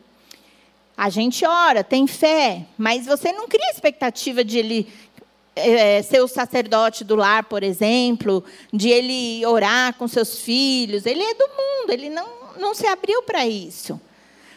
[0.96, 4.88] A gente ora, tem fé, mas você não cria expectativa de ele
[5.56, 11.06] é, ser o sacerdote do lar, por exemplo, de ele orar com seus filhos.
[11.06, 12.28] Ele é do mundo, ele não,
[12.58, 14.00] não se abriu para isso.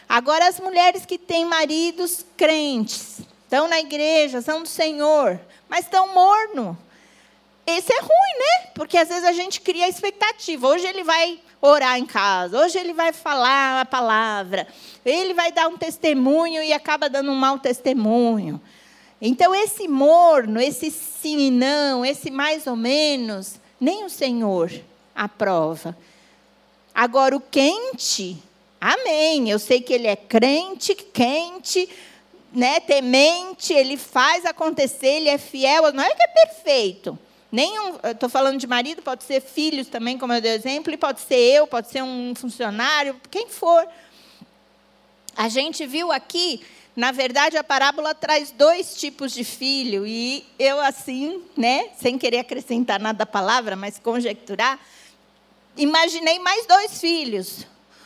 [0.07, 6.13] Agora, as mulheres que têm maridos crentes, estão na igreja, são do Senhor, mas estão
[6.13, 6.77] morno.
[7.65, 8.71] Esse é ruim, né?
[8.73, 10.67] Porque às vezes a gente cria expectativa.
[10.67, 14.67] Hoje ele vai orar em casa, hoje ele vai falar a palavra,
[15.05, 18.59] ele vai dar um testemunho e acaba dando um mau testemunho.
[19.21, 24.71] Então, esse morno, esse sim e não, esse mais ou menos, nem o Senhor
[25.13, 25.95] aprova.
[26.99, 28.35] Agora, o quente,
[28.81, 29.49] amém.
[29.49, 31.87] Eu sei que ele é crente, quente,
[32.51, 35.93] né, temente, ele faz acontecer, ele é fiel.
[35.93, 37.17] Não é que é perfeito.
[37.49, 41.21] Nenhum, estou falando de marido, pode ser filhos também, como eu dei exemplo, e pode
[41.21, 43.87] ser eu, pode ser um funcionário, quem for.
[45.37, 46.61] A gente viu aqui
[46.97, 52.39] na verdade, a parábola traz dois tipos de filho, e eu, assim, né, sem querer
[52.39, 54.77] acrescentar nada à palavra, mas conjecturar,
[55.79, 57.65] imaginei mais dois filhos.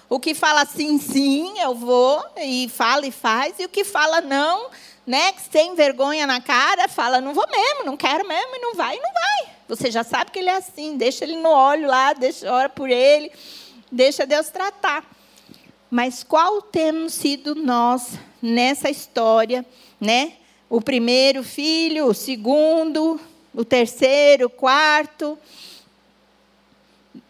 [0.10, 4.22] O que fala sim, sim, eu vou, e fala e faz, e o que fala
[4.22, 4.70] não,
[5.08, 8.96] né, sem vergonha na cara, fala não vou mesmo, não quero mesmo, e não vai,
[8.96, 9.54] e não vai.
[9.68, 12.90] Você já sabe que ele é assim, deixa ele no óleo lá, deixa, ora por
[12.90, 13.32] ele,
[13.92, 15.04] deixa Deus tratar.
[15.90, 18.12] Mas qual temos sido nós
[18.42, 19.66] nessa história,
[20.00, 20.34] né?
[20.70, 23.20] O primeiro filho, o segundo,
[23.54, 25.38] o terceiro, o quarto.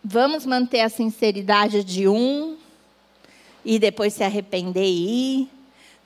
[0.05, 2.57] Vamos manter a sinceridade de um
[3.63, 5.49] e depois se arrepender e ir.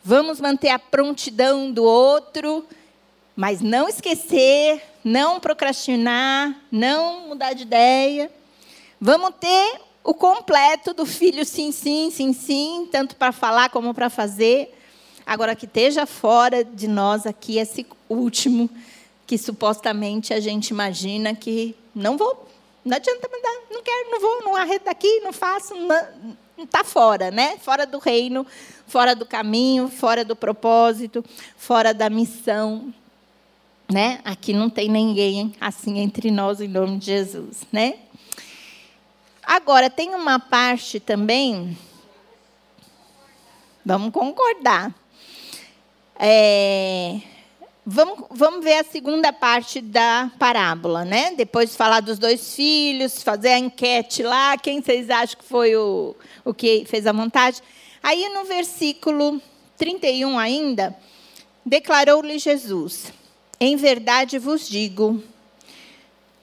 [0.03, 2.63] Vamos manter a prontidão do outro,
[3.35, 8.31] mas não esquecer, não procrastinar, não mudar de ideia.
[9.01, 14.11] Vamos ter o completo do filho sim, sim, sim, sim, tanto para falar como para
[14.11, 14.77] fazer.
[15.25, 18.69] Agora, que esteja fora de nós aqui esse último,
[19.25, 22.46] que supostamente a gente imagina que não vou,
[22.87, 27.29] não adianta mandar, não quero, não vou, não arredo daqui, não faço, não está fora,
[27.29, 27.57] né?
[27.57, 28.47] Fora do reino,
[28.87, 31.23] fora do caminho, fora do propósito,
[31.57, 32.93] fora da missão,
[33.91, 34.19] né?
[34.23, 37.99] Aqui não tem ninguém assim entre nós em nome de Jesus, né?
[39.43, 41.77] Agora tem uma parte também,
[43.85, 44.93] vamos concordar.
[46.19, 47.19] É,
[47.89, 51.33] vamos, vamos ver a segunda parte da parábola, né?
[51.35, 55.73] Depois de falar dos dois filhos, fazer a enquete lá, quem vocês acham que foi
[55.77, 56.13] o,
[56.43, 57.61] o que fez a montagem?
[58.03, 59.41] Aí no versículo
[59.77, 60.93] 31 ainda,
[61.65, 63.13] declarou-lhe Jesus:
[63.57, 65.23] Em verdade vos digo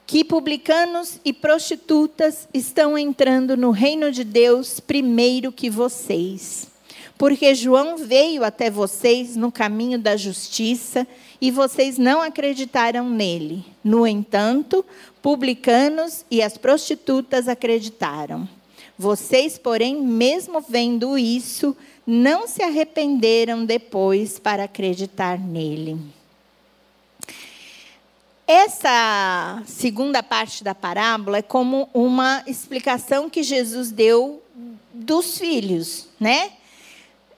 [0.07, 6.73] que publicanos e prostitutas estão entrando no reino de Deus primeiro que vocês
[7.17, 11.07] porque João veio até vocês no caminho da justiça
[11.45, 13.67] e vocês não acreditaram nele.
[13.85, 14.83] No entanto,
[15.21, 18.49] publicanos e as prostitutas acreditaram.
[18.99, 21.77] Vocês, porém, mesmo vendo isso,
[22.07, 25.99] não se arrependeram depois para acreditar nele.
[28.47, 34.43] Essa segunda parte da parábola é como uma explicação que Jesus deu
[34.95, 36.53] dos filhos, né?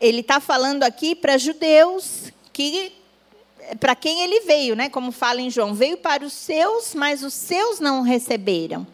[0.01, 2.93] ele está falando aqui para judeus que
[3.81, 4.89] para quem ele veio, né?
[4.89, 8.87] Como fala em João, veio para os seus, mas os seus não receberam.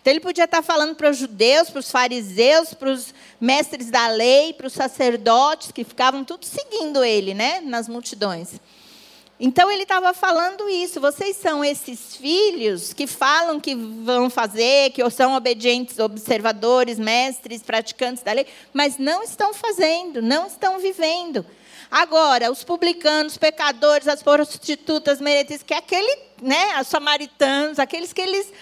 [0.00, 4.08] Então ele podia estar falando para os judeus, para os fariseus, para os mestres da
[4.08, 8.60] lei, para os sacerdotes que ficavam tudo seguindo ele, né, nas multidões.
[9.42, 11.00] Então ele estava falando isso.
[11.00, 18.22] Vocês são esses filhos que falam que vão fazer, que são obedientes, observadores, mestres, praticantes
[18.22, 21.46] da lei, mas não estão fazendo, não estão vivendo.
[21.90, 28.20] Agora, os publicanos, pecadores, as prostitutas, meretrizes, que é aquele, né, os samaritanos, aqueles que
[28.20, 28.52] eles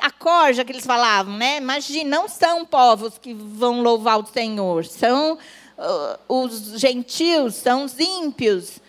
[0.00, 1.58] a corja que eles falavam, né?
[1.58, 5.34] Imagina, não são povos que vão louvar o Senhor, são
[5.78, 8.81] uh, os gentios, são os ímpios.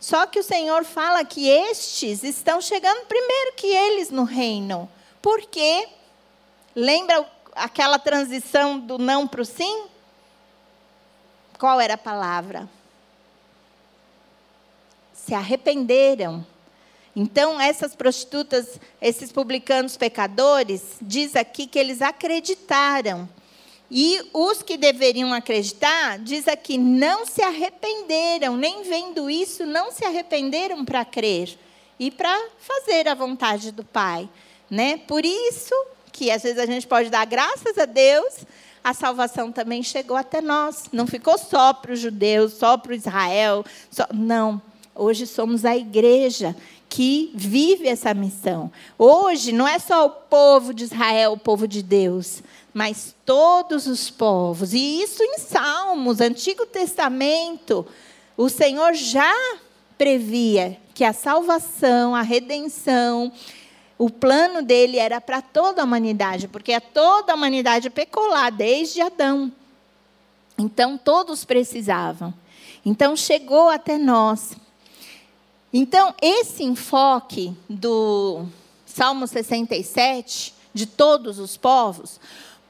[0.00, 4.88] Só que o Senhor fala que estes estão chegando primeiro que eles no reino.
[5.20, 5.88] Por quê?
[6.74, 9.86] Lembra aquela transição do não para o sim?
[11.58, 12.68] Qual era a palavra?
[15.12, 16.46] Se arrependeram.
[17.16, 23.28] Então, essas prostitutas, esses publicanos pecadores, diz aqui que eles acreditaram
[23.90, 30.04] e os que deveriam acreditar, diz aqui, não se arrependeram, nem vendo isso, não se
[30.04, 31.58] arrependeram para crer
[31.98, 34.28] e para fazer a vontade do Pai.
[34.70, 34.98] Né?
[34.98, 35.74] Por isso
[36.12, 38.44] que às vezes a gente pode dar graças a Deus,
[38.84, 40.84] a salvação também chegou até nós.
[40.92, 43.64] Não ficou só para os judeus, só para o Israel.
[43.90, 44.06] Só...
[44.12, 44.60] Não.
[44.94, 46.56] Hoje somos a igreja
[46.88, 48.70] que vive essa missão.
[48.98, 52.42] Hoje não é só o povo de Israel, o povo de Deus
[52.78, 54.72] mas todos os povos.
[54.72, 57.84] E isso em Salmos, Antigo Testamento,
[58.36, 59.34] o Senhor já
[59.98, 63.32] previa que a salvação, a redenção,
[63.98, 68.48] o plano dele era para toda a humanidade, porque a toda a humanidade pecou lá,
[68.48, 69.50] desde Adão.
[70.56, 72.32] Então todos precisavam.
[72.86, 74.56] Então chegou até nós.
[75.72, 78.46] Então esse enfoque do
[78.86, 82.20] Salmo 67, de todos os povos,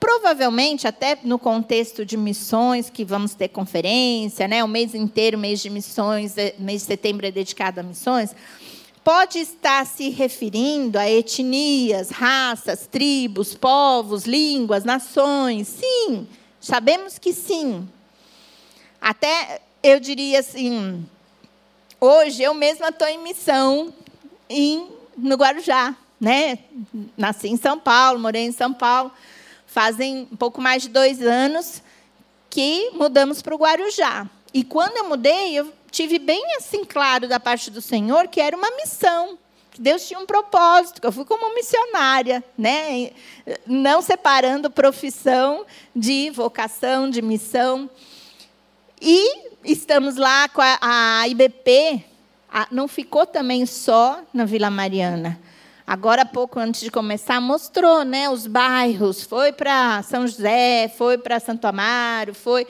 [0.01, 5.61] Provavelmente, até no contexto de missões, que vamos ter conferência, né, o mês inteiro, mês
[5.61, 8.35] de missões, é, mês de setembro é dedicado a missões,
[9.03, 15.67] pode estar se referindo a etnias, raças, tribos, povos, línguas, nações.
[15.67, 16.29] Sim,
[16.61, 17.89] sabemos que sim.
[19.01, 21.05] Até eu diria assim,
[22.01, 23.93] hoje eu mesma estou em missão
[24.49, 24.87] em,
[25.17, 25.97] no Guarujá.
[26.21, 26.59] Né?
[27.17, 29.13] Nasci em São Paulo, morei em São Paulo
[29.69, 31.83] fazem um pouco mais de dois anos
[32.51, 34.27] que mudamos para o Guarujá.
[34.53, 38.57] E quando eu mudei, eu tive bem assim claro da parte do Senhor que era
[38.57, 39.39] uma missão.
[39.71, 43.11] Que Deus tinha um propósito, que eu fui como missionária, né?
[43.67, 47.89] não separando profissão de vocação, de missão.
[49.01, 52.03] E estamos lá com a, a IBP,
[52.51, 55.39] a, não ficou também só na Vila Mariana
[55.89, 59.23] agora há pouco antes de começar, mostrou né, os bairros.
[59.23, 62.67] Foi para São José, foi para Santo Amaro, foi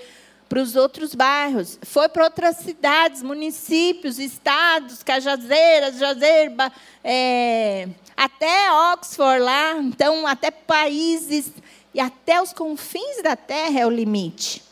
[0.49, 9.41] para os outros bairros, foi para outras cidades, municípios, estados, Cajazeiras, Jazerba, é, até Oxford
[9.41, 11.53] lá, então até países.
[11.93, 14.63] E até os confins da terra é o limite.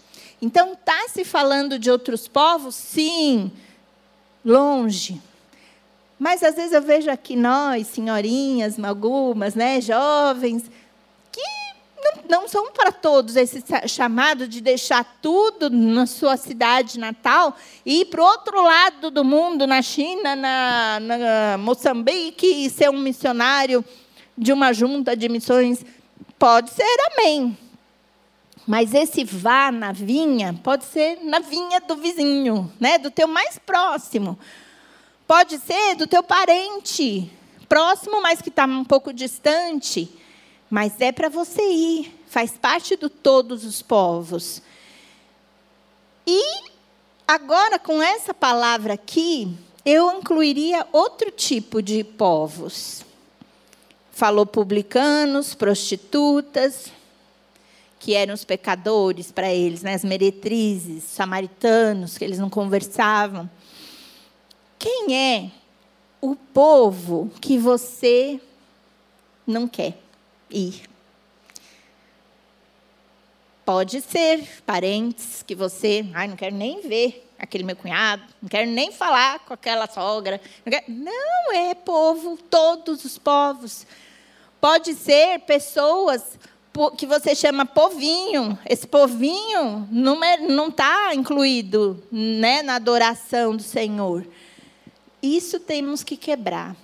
[0.40, 3.50] Então está se falando de outros povos, sim,
[4.44, 5.20] longe,
[6.18, 10.70] mas às vezes eu vejo aqui nós, senhorinhas, algumas, né, jovens,
[11.30, 11.42] que
[12.02, 17.54] não, não são para todos esse chamado de deixar tudo na sua cidade natal
[17.84, 22.88] e ir para o outro lado do mundo, na China, na, na Moçambique, e ser
[22.88, 23.84] um missionário
[24.36, 25.84] de uma junta de missões.
[26.38, 27.56] Pode ser, amém.
[28.66, 33.58] Mas esse vá na vinha pode ser na vinha do vizinho, né, do teu mais
[33.58, 34.38] próximo.
[35.26, 37.30] Pode ser do teu parente,
[37.68, 40.08] próximo, mas que está um pouco distante.
[40.70, 44.62] Mas é para você ir, faz parte do todos os povos.
[46.26, 46.70] E
[47.26, 53.04] agora, com essa palavra aqui, eu incluiria outro tipo de povos.
[54.12, 56.92] Falou publicanos, prostitutas,
[57.98, 59.94] que eram os pecadores para eles, né?
[59.94, 63.50] as meretrizes, samaritanos, que eles não conversavam.
[64.78, 65.50] Quem é
[66.20, 68.40] o povo que você
[69.46, 69.96] não quer
[70.50, 70.82] ir?
[73.64, 78.70] Pode ser parentes que você, ai, não quero nem ver aquele meu cunhado, não quero
[78.70, 80.40] nem falar com aquela sogra.
[80.64, 83.86] Não, quero, não é povo, todos os povos.
[84.60, 86.38] Pode ser pessoas
[86.96, 88.58] que você chama povinho.
[88.68, 94.26] Esse povinho não está incluído né, na adoração do Senhor.
[95.22, 96.76] Isso temos que quebrar.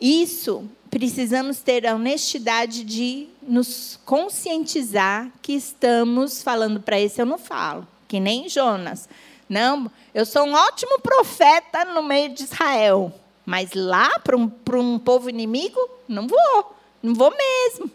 [0.00, 7.38] Isso precisamos ter a honestidade de nos conscientizar que estamos falando para esse eu não
[7.38, 9.08] falo, que nem Jonas.
[9.48, 13.12] Não, eu sou um ótimo profeta no meio de Israel,
[13.44, 17.90] mas lá para um, um povo inimigo, não vou, não vou mesmo.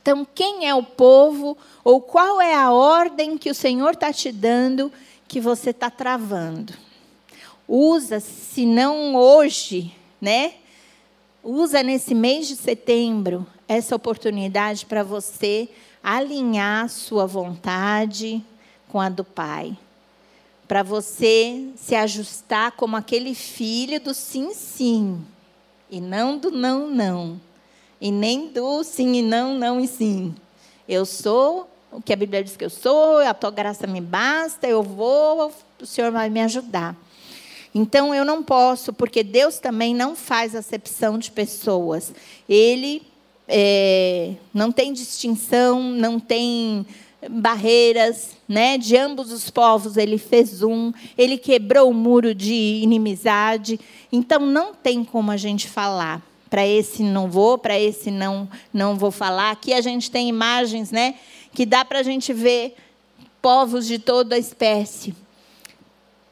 [0.00, 4.32] Então, quem é o povo ou qual é a ordem que o Senhor está te
[4.32, 4.92] dando
[5.26, 6.72] que você está travando?
[7.68, 10.54] Usa, se não hoje, né?
[11.44, 15.68] Usa nesse mês de setembro essa oportunidade para você
[16.02, 18.42] alinhar sua vontade
[18.88, 19.76] com a do Pai.
[20.66, 25.22] Para você se ajustar como aquele filho do sim, sim,
[25.90, 27.38] e não do não, não.
[28.00, 30.34] E nem do sim e não, não e sim.
[30.88, 34.66] Eu sou o que a Bíblia diz que eu sou, a tua graça me basta,
[34.66, 36.96] eu vou, o Senhor vai me ajudar.
[37.78, 42.12] Então eu não posso, porque Deus também não faz acepção de pessoas.
[42.48, 43.02] Ele
[43.46, 46.84] é, não tem distinção, não tem
[47.30, 48.76] barreiras, né?
[48.76, 53.78] De ambos os povos ele fez um, ele quebrou o muro de inimizade.
[54.10, 56.20] Então não tem como a gente falar
[56.50, 59.52] para esse não vou, para esse não não vou falar.
[59.52, 61.14] Aqui a gente tem imagens, né,
[61.54, 62.74] que dá para a gente ver
[63.40, 65.14] povos de toda a espécie.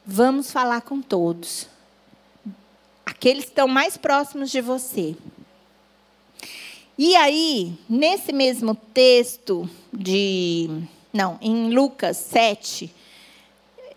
[0.09, 1.67] Vamos falar com todos.
[3.05, 5.17] Aqueles que estão mais próximos de você.
[6.97, 10.71] E aí, nesse mesmo texto de
[11.13, 12.95] não, em Lucas 7,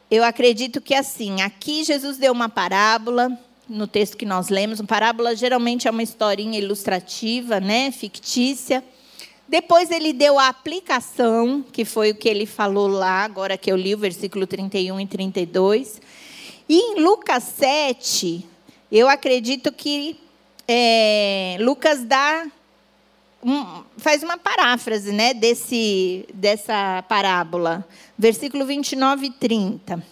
[0.10, 3.38] eu acredito que assim, aqui Jesus deu uma parábola,
[3.68, 4.80] no texto que nós lemos.
[4.80, 8.84] Uma parábola geralmente é uma historinha ilustrativa, né, fictícia.
[9.49, 13.75] Depois ele deu a aplicação, que foi o que ele falou lá, agora que eu
[13.75, 15.99] li o versículo 31 e 32.
[16.69, 18.45] E em Lucas 7,
[18.91, 20.19] eu acredito que
[20.67, 22.45] é, Lucas dá
[23.43, 27.83] um, faz uma paráfrase né, desse, dessa parábola,
[28.15, 30.03] versículo 29 e 30.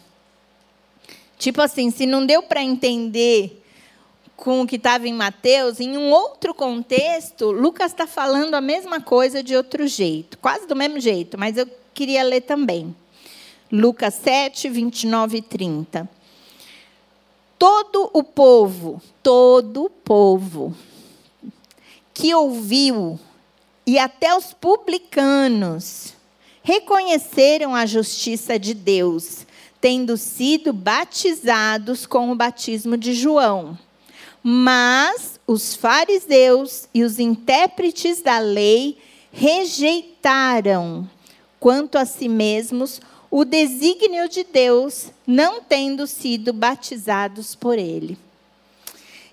[1.37, 3.63] Tipo assim, se não deu para entender
[4.37, 9.01] com o que estava em Mateus, em um outro contexto, Lucas está falando a mesma
[9.01, 12.95] coisa de outro jeito, quase do mesmo jeito, mas eu queria ler também.
[13.71, 16.09] Lucas 7, 29 e 30.
[17.57, 20.73] Todo o povo, todo o povo
[22.13, 23.19] que ouviu,
[23.85, 26.13] e até os publicanos,
[26.63, 29.45] reconheceram a justiça de Deus
[29.79, 33.77] tendo sido batizados com o batismo de João.
[34.49, 38.97] Mas os fariseus e os intérpretes da lei
[39.29, 41.05] rejeitaram,
[41.59, 48.17] quanto a si mesmos, o desígnio de Deus, não tendo sido batizados por ele.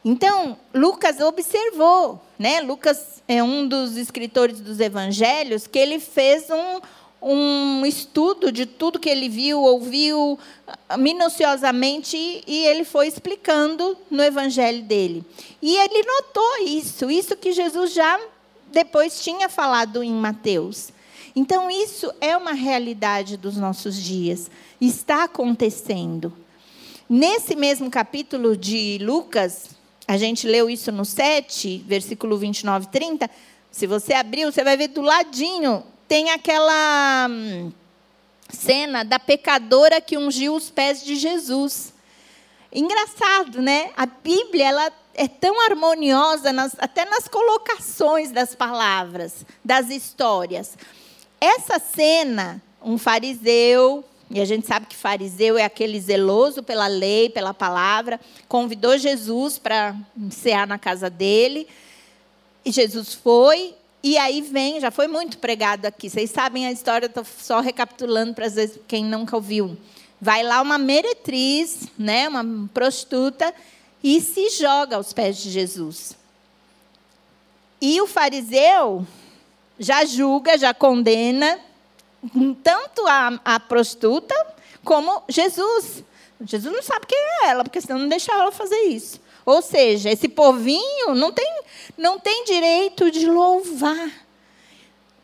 [0.05, 2.61] Então, Lucas observou, né?
[2.61, 6.81] Lucas é um dos escritores dos evangelhos que ele fez um,
[7.27, 10.39] um estudo de tudo que ele viu, ouviu
[10.99, 12.17] minuciosamente
[12.47, 15.25] e ele foi explicando no evangelho dele.
[15.63, 18.21] E ele notou isso, isso que Jesus já
[18.71, 20.93] depois tinha falado em Mateus.
[21.35, 26.31] Então, isso é uma realidade dos nossos dias, está acontecendo.
[27.09, 29.71] Nesse mesmo capítulo de Lucas,
[30.07, 33.31] a gente leu isso no 7, versículo 29 e 30.
[33.71, 37.73] Se você abriu, você vai ver do ladinho tem aquela hum,
[38.51, 41.93] cena da pecadora que ungiu os pés de Jesus.
[42.73, 43.91] Engraçado, né?
[43.97, 50.77] A Bíblia ela é tão harmoniosa nas, até nas colocações das palavras, das histórias.
[51.41, 57.31] Essa cena, um fariseu, e a gente sabe que fariseu é aquele zeloso pela lei,
[57.31, 59.95] pela palavra, convidou Jesus para
[60.31, 61.69] cear na casa dele.
[62.65, 63.75] E Jesus foi
[64.05, 66.11] e aí vem, já foi muito pregado aqui.
[66.11, 68.49] Vocês sabem a história, estou só recapitulando para
[68.87, 69.79] quem nunca ouviu.
[70.21, 73.55] Vai lá uma meretriz, né, uma prostituta,
[74.03, 76.15] e se joga aos pés de Jesus.
[77.81, 79.07] E o fariseu
[79.79, 81.59] já julga, já condena
[82.63, 84.35] tanto a, a prostituta
[84.85, 86.05] como Jesus.
[86.45, 89.19] Jesus não sabe quem é ela, porque senão não deixava ela fazer isso.
[89.47, 91.47] Ou seja, esse povinho não tem,
[91.97, 94.11] não tem direito de louvar.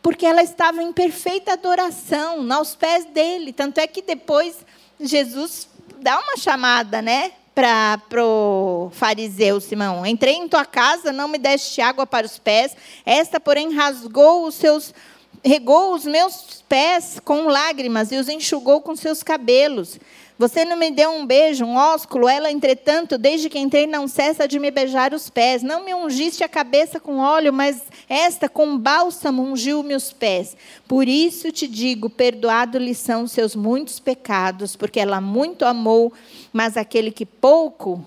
[0.02, 3.52] Porque ela estava em perfeita adoração, aos pés dele.
[3.52, 4.56] Tanto é que depois
[4.98, 7.32] Jesus dá uma chamada, né?
[7.54, 12.74] Para o fariseu Simão: Entrei em tua casa, não me deste água para os pés,
[13.04, 14.94] esta, porém, rasgou os seus
[15.42, 19.98] regou os meus pés com lágrimas e os enxugou com seus cabelos.
[20.40, 24.48] Você não me deu um beijo, um ósculo, ela, entretanto, desde que entrei, não cessa
[24.48, 25.62] de me beijar os pés.
[25.62, 30.56] Não me ungiste a cabeça com óleo, mas esta com bálsamo ungiu meus pés.
[30.88, 36.10] Por isso te digo: perdoado-lhe são os seus muitos pecados, porque ela muito amou,
[36.50, 38.02] mas aquele que pouco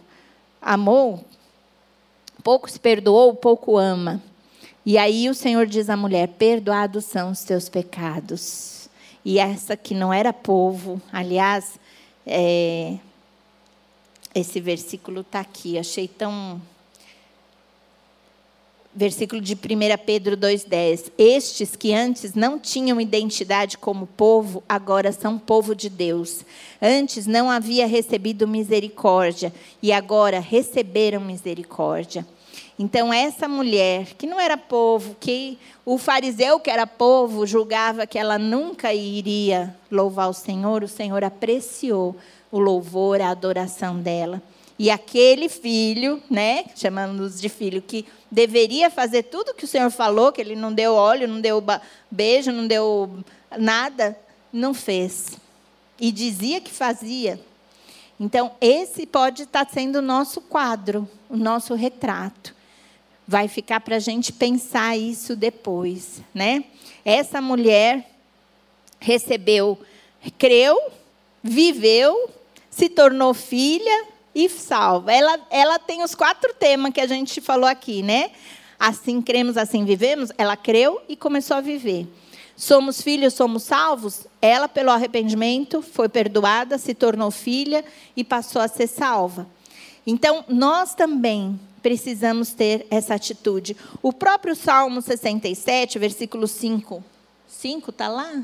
[0.59, 1.23] amou,
[2.43, 4.19] pouco se perdoou, pouco ama.
[4.83, 8.89] E aí o Senhor diz à mulher: perdoados são os teus pecados.
[9.23, 11.79] E essa que não era povo, aliás,
[12.25, 12.97] é,
[14.33, 16.61] esse versículo está aqui, achei tão.
[18.95, 19.57] Versículo de 1
[20.05, 21.11] Pedro 2,10.
[21.17, 26.45] Estes que antes não tinham identidade como povo, agora são povo de Deus.
[26.79, 29.51] Antes não havia recebido misericórdia,
[29.81, 32.25] e agora receberam misericórdia.
[32.77, 38.17] Então, essa mulher, que não era povo, que o fariseu, que era povo, julgava que
[38.17, 42.15] ela nunca iria louvar o Senhor, o Senhor apreciou
[42.51, 44.41] o louvor, a adoração dela.
[44.77, 50.31] E aquele filho, né, chamamos de filho, que deveria fazer tudo que o Senhor falou,
[50.31, 51.63] que ele não deu óleo, não deu
[52.09, 53.23] beijo, não deu
[53.57, 54.17] nada,
[54.51, 55.37] não fez.
[55.99, 57.39] E dizia que fazia.
[58.23, 62.55] Então, esse pode estar sendo o nosso quadro, o nosso retrato
[63.27, 66.63] vai ficar para a gente pensar isso depois, né?
[67.03, 68.09] Essa mulher
[68.97, 69.77] recebeu,
[70.37, 70.79] creu,
[71.43, 72.29] viveu,
[72.69, 75.11] se tornou filha e salva.
[75.11, 78.31] Ela, ela tem os quatro temas que a gente falou aqui, né?
[78.79, 80.31] Assim cremos, assim vivemos.
[80.37, 82.07] Ela creu e começou a viver.
[82.55, 84.27] Somos filhos, somos salvos.
[84.41, 87.83] Ela, pelo arrependimento, foi perdoada, se tornou filha
[88.15, 89.47] e passou a ser salva.
[90.05, 93.75] Então, nós também precisamos ter essa atitude.
[94.01, 97.03] O próprio Salmo 67, versículo 5.
[97.47, 98.43] 5 está lá?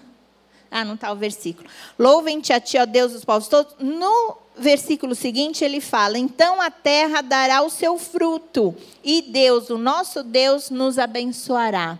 [0.71, 1.67] Ah, não está o versículo.
[1.97, 3.75] Louvem-te a ti, ó Deus dos povos todos.
[3.79, 9.77] No versículo seguinte, ele fala: Então a terra dará o seu fruto, e Deus, o
[9.77, 11.97] nosso Deus, nos abençoará.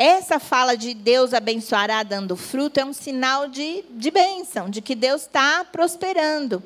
[0.00, 4.94] Essa fala de Deus abençoará dando fruto é um sinal de, de bênção, de que
[4.94, 6.62] Deus está prosperando.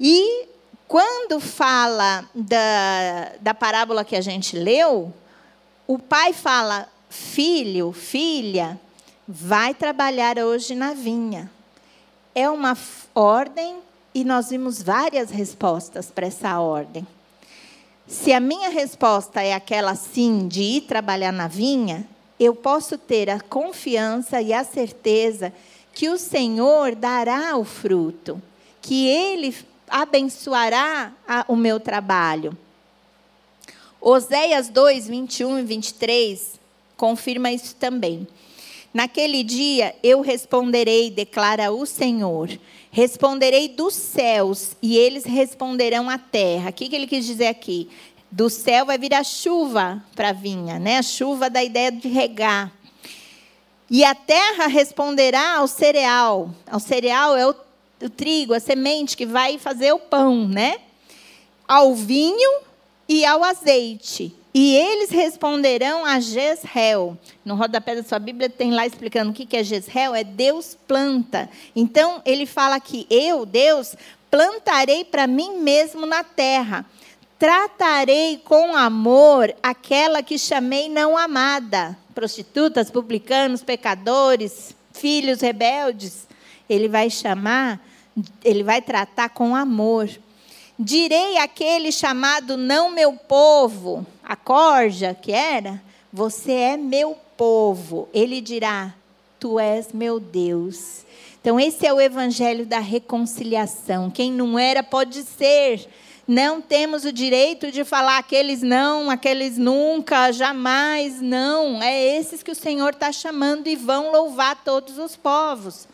[0.00, 0.46] E
[0.86, 5.12] quando fala da, da parábola que a gente leu,
[5.86, 8.80] o pai fala: filho, filha,
[9.28, 11.50] vai trabalhar hoje na vinha.
[12.34, 12.74] É uma
[13.14, 13.76] ordem
[14.14, 17.06] e nós vimos várias respostas para essa ordem.
[18.06, 23.28] Se a minha resposta é aquela sim de ir trabalhar na vinha, eu posso ter
[23.28, 25.52] a confiança e a certeza
[25.92, 28.40] que o Senhor dará o fruto,
[28.80, 29.54] que Ele
[29.88, 32.56] abençoará a, o meu trabalho.
[34.00, 36.60] Oséias 2, 21 e 23
[36.96, 38.26] confirma isso também.
[38.92, 42.50] Naquele dia eu responderei, declara o Senhor.
[42.90, 46.70] Responderei dos céus e eles responderão à terra.
[46.70, 47.88] O que, que ele quis dizer aqui?
[48.30, 50.98] Do céu vai vir a chuva para a vinha, né?
[50.98, 52.72] A chuva da ideia de regar.
[53.90, 56.50] E a terra responderá ao cereal.
[56.70, 57.54] Ao cereal é o
[58.02, 60.78] o trigo, a semente que vai fazer o pão, né?
[61.66, 62.60] Ao vinho
[63.08, 64.34] e ao azeite.
[64.54, 67.18] E eles responderão a Jezreel.
[67.44, 71.48] No rodapé da sua Bíblia tem lá explicando o que é Jezreel, é Deus planta.
[71.76, 73.94] Então ele fala que eu, Deus,
[74.30, 76.86] plantarei para mim mesmo na terra.
[77.38, 81.96] Tratarei com amor aquela que chamei não amada.
[82.14, 86.26] Prostitutas, publicanos, pecadores, filhos rebeldes.
[86.68, 87.80] Ele vai chamar
[88.44, 90.08] ele vai tratar com amor.
[90.78, 95.82] Direi àquele chamado não meu povo, a corja que era,
[96.12, 98.08] você é meu povo.
[98.14, 98.94] Ele dirá,
[99.40, 101.04] tu és meu Deus.
[101.40, 104.10] Então, esse é o evangelho da reconciliação.
[104.10, 105.88] Quem não era, pode ser.
[106.28, 111.82] Não temos o direito de falar aqueles não, aqueles nunca, jamais, não.
[111.82, 115.88] É esses que o Senhor está chamando e vão louvar todos os povos.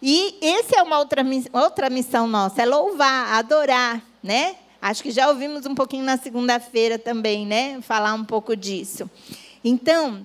[0.00, 4.56] E essa é uma outra, outra missão nossa, é louvar, adorar, né?
[4.80, 7.82] Acho que já ouvimos um pouquinho na segunda-feira também, né?
[7.82, 9.10] Falar um pouco disso.
[9.62, 10.24] Então,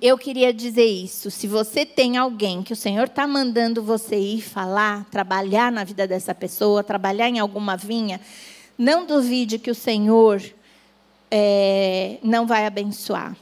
[0.00, 1.30] eu queria dizer isso.
[1.30, 6.06] Se você tem alguém que o Senhor está mandando você ir falar, trabalhar na vida
[6.06, 8.20] dessa pessoa, trabalhar em alguma vinha,
[8.78, 10.42] não duvide que o Senhor
[11.30, 13.36] é, não vai abençoar.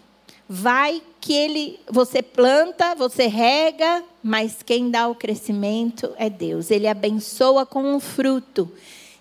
[0.48, 6.70] Vai que ele, você planta, você rega, mas quem dá o crescimento é Deus.
[6.70, 8.70] Ele abençoa com o fruto.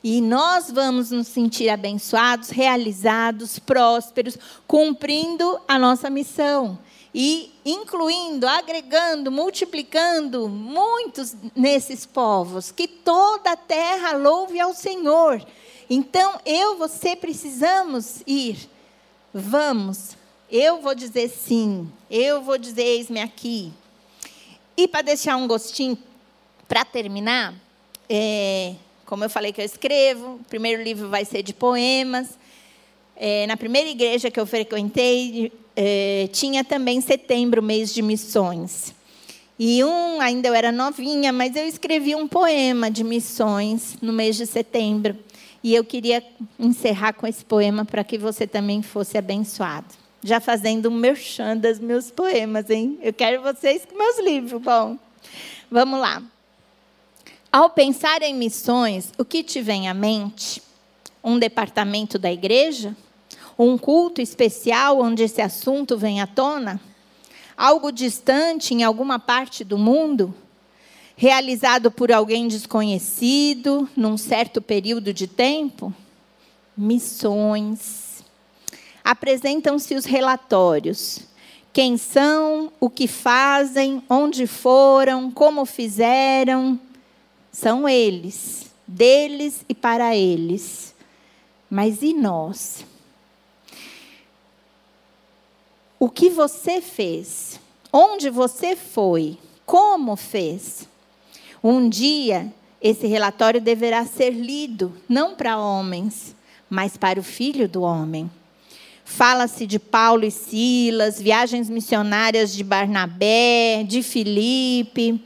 [0.03, 6.80] E nós vamos nos sentir abençoados, realizados, prósperos, cumprindo a nossa missão.
[7.14, 15.43] E incluindo, agregando, multiplicando muitos nesses povos, que toda a terra louve ao Senhor.
[15.89, 18.70] Então, eu, você precisamos ir.
[19.34, 20.16] Vamos.
[20.51, 21.91] Eu vou dizer sim.
[22.10, 23.74] Eu vou dizer eis-me aqui.
[24.78, 25.97] E para deixar um gostinho,
[26.68, 27.53] para terminar,
[28.07, 32.38] é, como eu falei que eu escrevo, o primeiro livro vai ser de poemas.
[33.16, 35.51] É, na primeira igreja que eu frequentei,
[35.82, 38.93] é, tinha também setembro, mês de missões.
[39.57, 44.36] E um, ainda eu era novinha, mas eu escrevi um poema de missões no mês
[44.36, 45.17] de setembro.
[45.63, 46.21] E eu queria
[46.59, 49.88] encerrar com esse poema para que você também fosse abençoado.
[50.21, 52.99] Já fazendo um merchan dos meus poemas, hein?
[53.01, 54.97] Eu quero vocês com meus livros, bom.
[55.71, 56.21] Vamos lá.
[57.49, 60.61] Ao pensar em missões, o que te vem à mente?
[61.23, 62.93] Um departamento da igreja?
[63.62, 66.80] Um culto especial onde esse assunto vem à tona?
[67.57, 70.34] Algo distante em alguma parte do mundo?
[71.14, 75.93] Realizado por alguém desconhecido, num certo período de tempo?
[76.78, 78.24] Missões.
[79.03, 81.20] Apresentam-se os relatórios.
[81.74, 86.80] Quem são, o que fazem, onde foram, como fizeram.
[87.51, 90.95] São eles, deles e para eles.
[91.70, 92.86] Mas e nós?
[96.00, 97.60] O que você fez,
[97.91, 100.88] onde você foi, como fez.
[101.62, 106.34] Um dia, esse relatório deverá ser lido, não para homens,
[106.70, 108.32] mas para o filho do homem.
[109.04, 115.22] Fala-se de Paulo e Silas, viagens missionárias de Barnabé, de Filipe,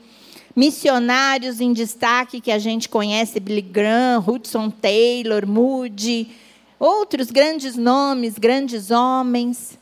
[0.55, 6.31] missionários em destaque que a gente conhece, Billy Graham, Hudson Taylor, Moody,
[6.79, 9.77] outros grandes nomes, grandes homens.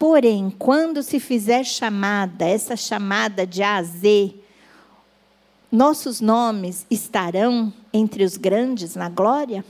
[0.00, 4.34] Porém, quando se fizer chamada, essa chamada de A a Z,
[5.70, 9.62] nossos nomes estarão entre os grandes na glória?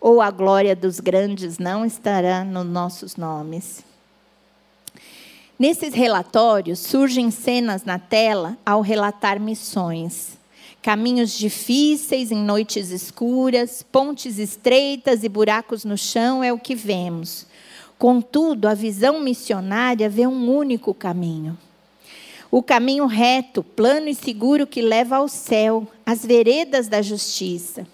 [0.00, 3.84] Ou a glória dos grandes não estará nos nossos nomes?
[5.58, 10.38] Nesses relatórios surgem cenas na tela ao relatar missões.
[10.80, 17.48] Caminhos difíceis em noites escuras, pontes estreitas e buracos no chão é o que vemos.
[17.98, 21.56] Contudo, a visão missionária vê um único caminho.
[22.50, 27.86] O caminho reto, plano e seguro que leva ao céu, as veredas da justiça.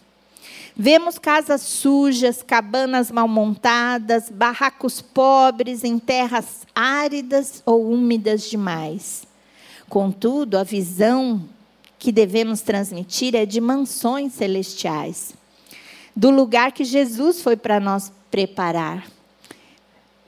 [0.74, 9.24] Vemos casas sujas, cabanas mal montadas, barracos pobres em terras áridas ou úmidas demais.
[9.88, 11.46] Contudo, a visão
[11.98, 15.34] que devemos transmitir é de mansões celestiais,
[16.16, 19.06] do lugar que Jesus foi para nós preparar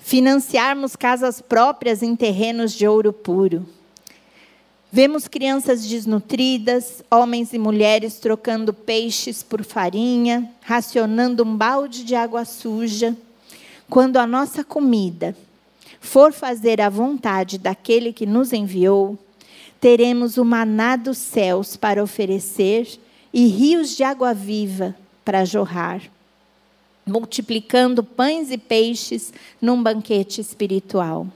[0.05, 3.67] financiarmos casas próprias em terrenos de ouro puro.
[4.93, 12.45] Vemos crianças desnutridas, homens e mulheres trocando peixes por farinha, racionando um balde de água
[12.45, 13.17] suja.
[13.89, 15.35] Quando a nossa comida
[16.01, 19.19] for fazer a vontade daquele que nos enviou,
[19.81, 23.01] teremos o maná dos céus para oferecer
[23.33, 24.95] e rios de água viva
[25.25, 26.03] para jorrar
[27.07, 31.27] multiplicando pães e peixes num banquete espiritual.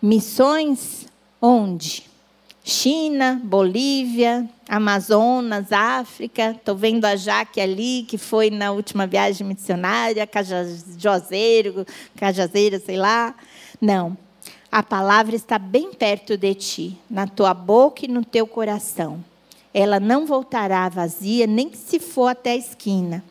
[0.00, 1.06] Missões
[1.40, 2.10] onde?
[2.62, 6.52] China, Bolívia, Amazonas, África.
[6.52, 13.34] Estou vendo a Jaque ali, que foi na última viagem missionária, Cajazeiro, Cajazeira, sei lá.
[13.80, 14.16] Não.
[14.70, 19.24] A palavra está bem perto de ti, na tua boca e no teu coração.
[19.74, 23.24] Ela não voltará vazia, nem se for até a esquina.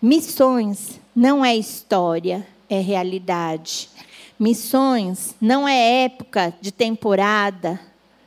[0.00, 3.90] Missões não é história, é realidade.
[4.38, 7.80] Missões não é época de temporada,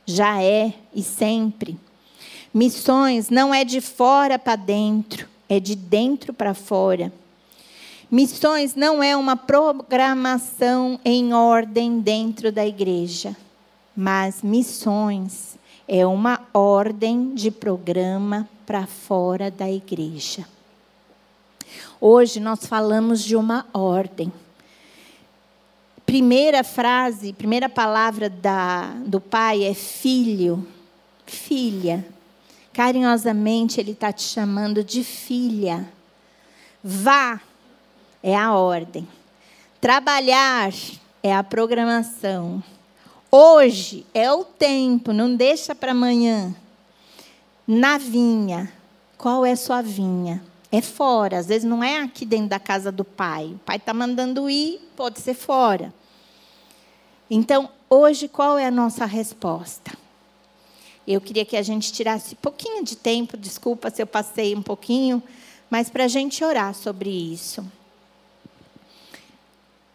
[0.04, 1.78] já é e sempre.
[2.52, 7.10] Missões não é de fora para dentro, é de dentro para fora.
[8.10, 13.34] Missões não é uma programação em ordem dentro da igreja,
[13.96, 15.56] mas missões
[15.88, 20.46] é uma ordem de programa para fora da igreja.
[22.04, 24.32] Hoje nós falamos de uma ordem.
[26.04, 30.66] Primeira frase, primeira palavra da, do pai é filho,
[31.24, 32.04] filha.
[32.72, 35.88] Carinhosamente ele está te chamando de filha.
[36.82, 37.40] Vá
[38.20, 39.06] é a ordem.
[39.80, 40.72] Trabalhar
[41.22, 42.60] é a programação.
[43.30, 46.52] Hoje é o tempo, não deixa para amanhã.
[47.64, 48.72] Na vinha,
[49.16, 50.42] qual é sua vinha?
[50.72, 53.52] É fora, às vezes não é aqui dentro da casa do pai.
[53.54, 55.92] O pai está mandando ir, pode ser fora.
[57.30, 59.92] Então, hoje qual é a nossa resposta?
[61.06, 64.62] Eu queria que a gente tirasse um pouquinho de tempo, desculpa se eu passei um
[64.62, 65.22] pouquinho,
[65.68, 67.62] mas para a gente orar sobre isso.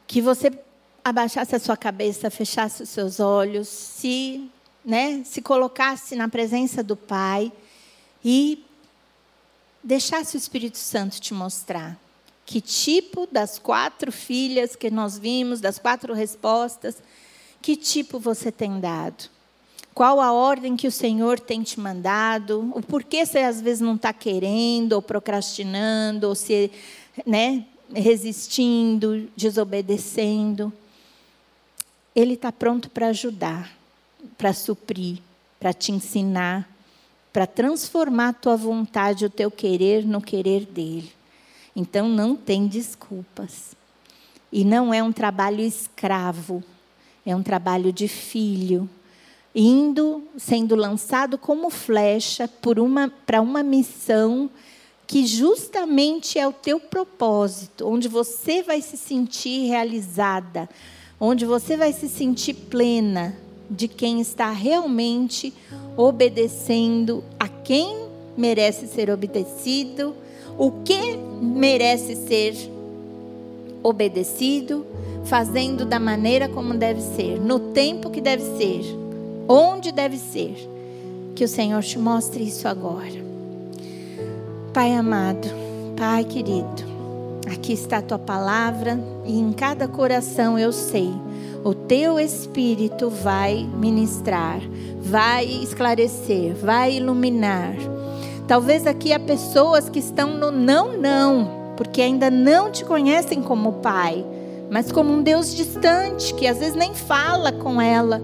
[0.06, 0.52] Que você
[1.04, 4.48] abaixasse a sua cabeça, fechasse os seus olhos, se,
[4.86, 7.52] né, se colocasse na presença do Pai
[8.24, 8.64] e
[9.88, 11.98] deixasse o Espírito Santo te mostrar
[12.46, 17.02] que tipo das quatro filhas que nós vimos, das quatro respostas,
[17.62, 19.30] que tipo você tem dado?
[19.94, 22.70] Qual a ordem que o Senhor tem te mandado?
[22.76, 26.70] O porquê você às vezes não está querendo, ou procrastinando, ou se,
[27.26, 30.72] né, resistindo, desobedecendo?
[32.14, 33.72] Ele está pronto para ajudar,
[34.38, 35.20] para suprir,
[35.60, 36.70] para te ensinar,
[37.38, 41.12] para transformar a tua vontade, o teu querer no querer dele.
[41.76, 43.76] Então não tem desculpas.
[44.52, 46.64] E não é um trabalho escravo,
[47.24, 48.90] é um trabalho de filho,
[49.54, 54.50] indo, sendo lançado como flecha uma para uma missão
[55.06, 60.68] que justamente é o teu propósito, onde você vai se sentir realizada,
[61.20, 63.38] onde você vai se sentir plena
[63.70, 65.54] de quem está realmente
[65.96, 68.08] obedecendo a quem
[68.38, 70.14] merece ser obedecido,
[70.58, 72.56] o que merece ser
[73.84, 74.86] obedecido,
[75.26, 78.82] fazendo da maneira como deve ser, no tempo que deve ser,
[79.48, 80.56] onde deve ser.
[81.36, 83.28] Que o Senhor te mostre isso agora.
[84.74, 85.48] Pai amado,
[85.96, 86.84] Pai querido,
[87.52, 91.12] aqui está a tua palavra e em cada coração eu sei
[91.68, 94.62] o teu Espírito vai ministrar,
[95.02, 97.76] vai esclarecer, vai iluminar.
[98.48, 103.82] Talvez aqui há pessoas que estão no não, não, porque ainda não te conhecem como
[103.82, 104.26] Pai,
[104.70, 108.22] mas como um Deus distante, que às vezes nem fala com ela.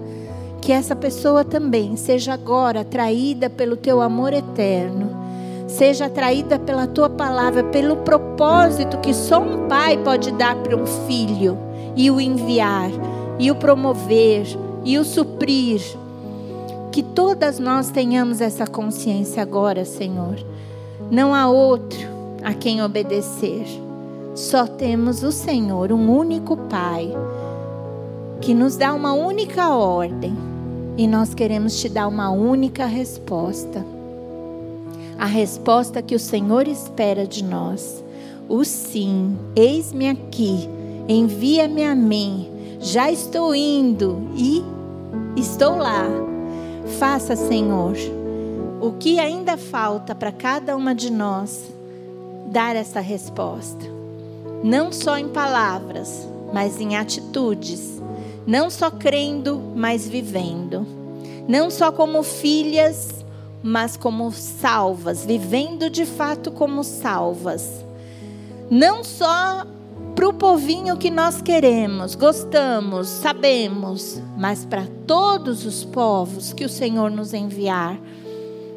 [0.62, 5.10] Que essa pessoa também seja agora atraída pelo teu amor eterno,
[5.68, 10.86] seja atraída pela tua palavra, pelo propósito que só um pai pode dar para um
[10.86, 11.58] filho
[11.94, 12.90] e o enviar
[13.38, 14.46] e o promover
[14.84, 15.80] e o suprir.
[16.92, 20.36] Que todas nós tenhamos essa consciência agora, Senhor.
[21.10, 21.98] Não há outro
[22.42, 23.64] a quem obedecer.
[24.34, 27.12] Só temos o Senhor, um único Pai,
[28.40, 30.36] que nos dá uma única ordem
[30.96, 33.84] e nós queremos te dar uma única resposta.
[35.18, 38.04] A resposta que o Senhor espera de nós.
[38.48, 40.68] O sim, eis-me aqui,
[41.08, 42.53] envia-me a mim
[42.84, 44.62] já estou indo e
[45.40, 46.04] estou lá.
[46.98, 47.96] Faça, Senhor,
[48.78, 51.72] o que ainda falta para cada uma de nós
[52.52, 53.86] dar essa resposta.
[54.62, 58.02] Não só em palavras, mas em atitudes.
[58.46, 60.86] Não só crendo, mas vivendo.
[61.48, 63.24] Não só como filhas,
[63.62, 67.82] mas como salvas, vivendo de fato como salvas.
[68.70, 69.64] Não só
[70.14, 76.68] para o povinho que nós queremos, gostamos, sabemos, mas para todos os povos que o
[76.68, 77.98] Senhor nos enviar,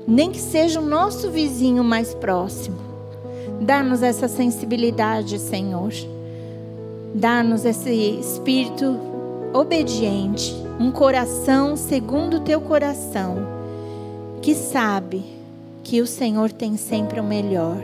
[0.07, 2.77] nem que seja o nosso vizinho mais próximo.
[3.61, 5.91] Dá-nos essa sensibilidade, Senhor.
[7.13, 8.99] Dá-nos esse espírito
[9.53, 13.37] obediente, um coração segundo o teu coração,
[14.41, 15.23] que sabe
[15.83, 17.81] que o Senhor tem sempre o melhor.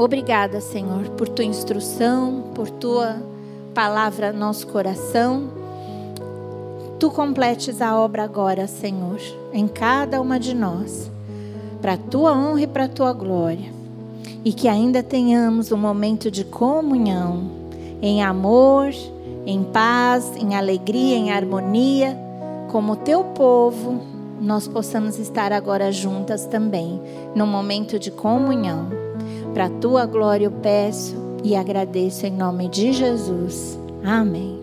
[0.00, 3.22] Obrigada, Senhor, por tua instrução, por tua
[3.74, 5.50] palavra no nosso coração.
[6.98, 9.20] Tu completes a obra agora, Senhor,
[9.52, 11.10] em cada uma de nós,
[11.82, 13.70] para tua honra e para tua glória.
[14.42, 17.50] E que ainda tenhamos um momento de comunhão,
[18.00, 18.88] em amor,
[19.44, 22.16] em paz, em alegria, em harmonia,
[22.72, 24.00] como teu povo,
[24.40, 26.98] nós possamos estar agora juntas também,
[27.34, 28.99] num momento de comunhão.
[29.52, 33.78] Para a tua glória eu peço e agradeço em nome de Jesus.
[34.04, 34.59] Amém.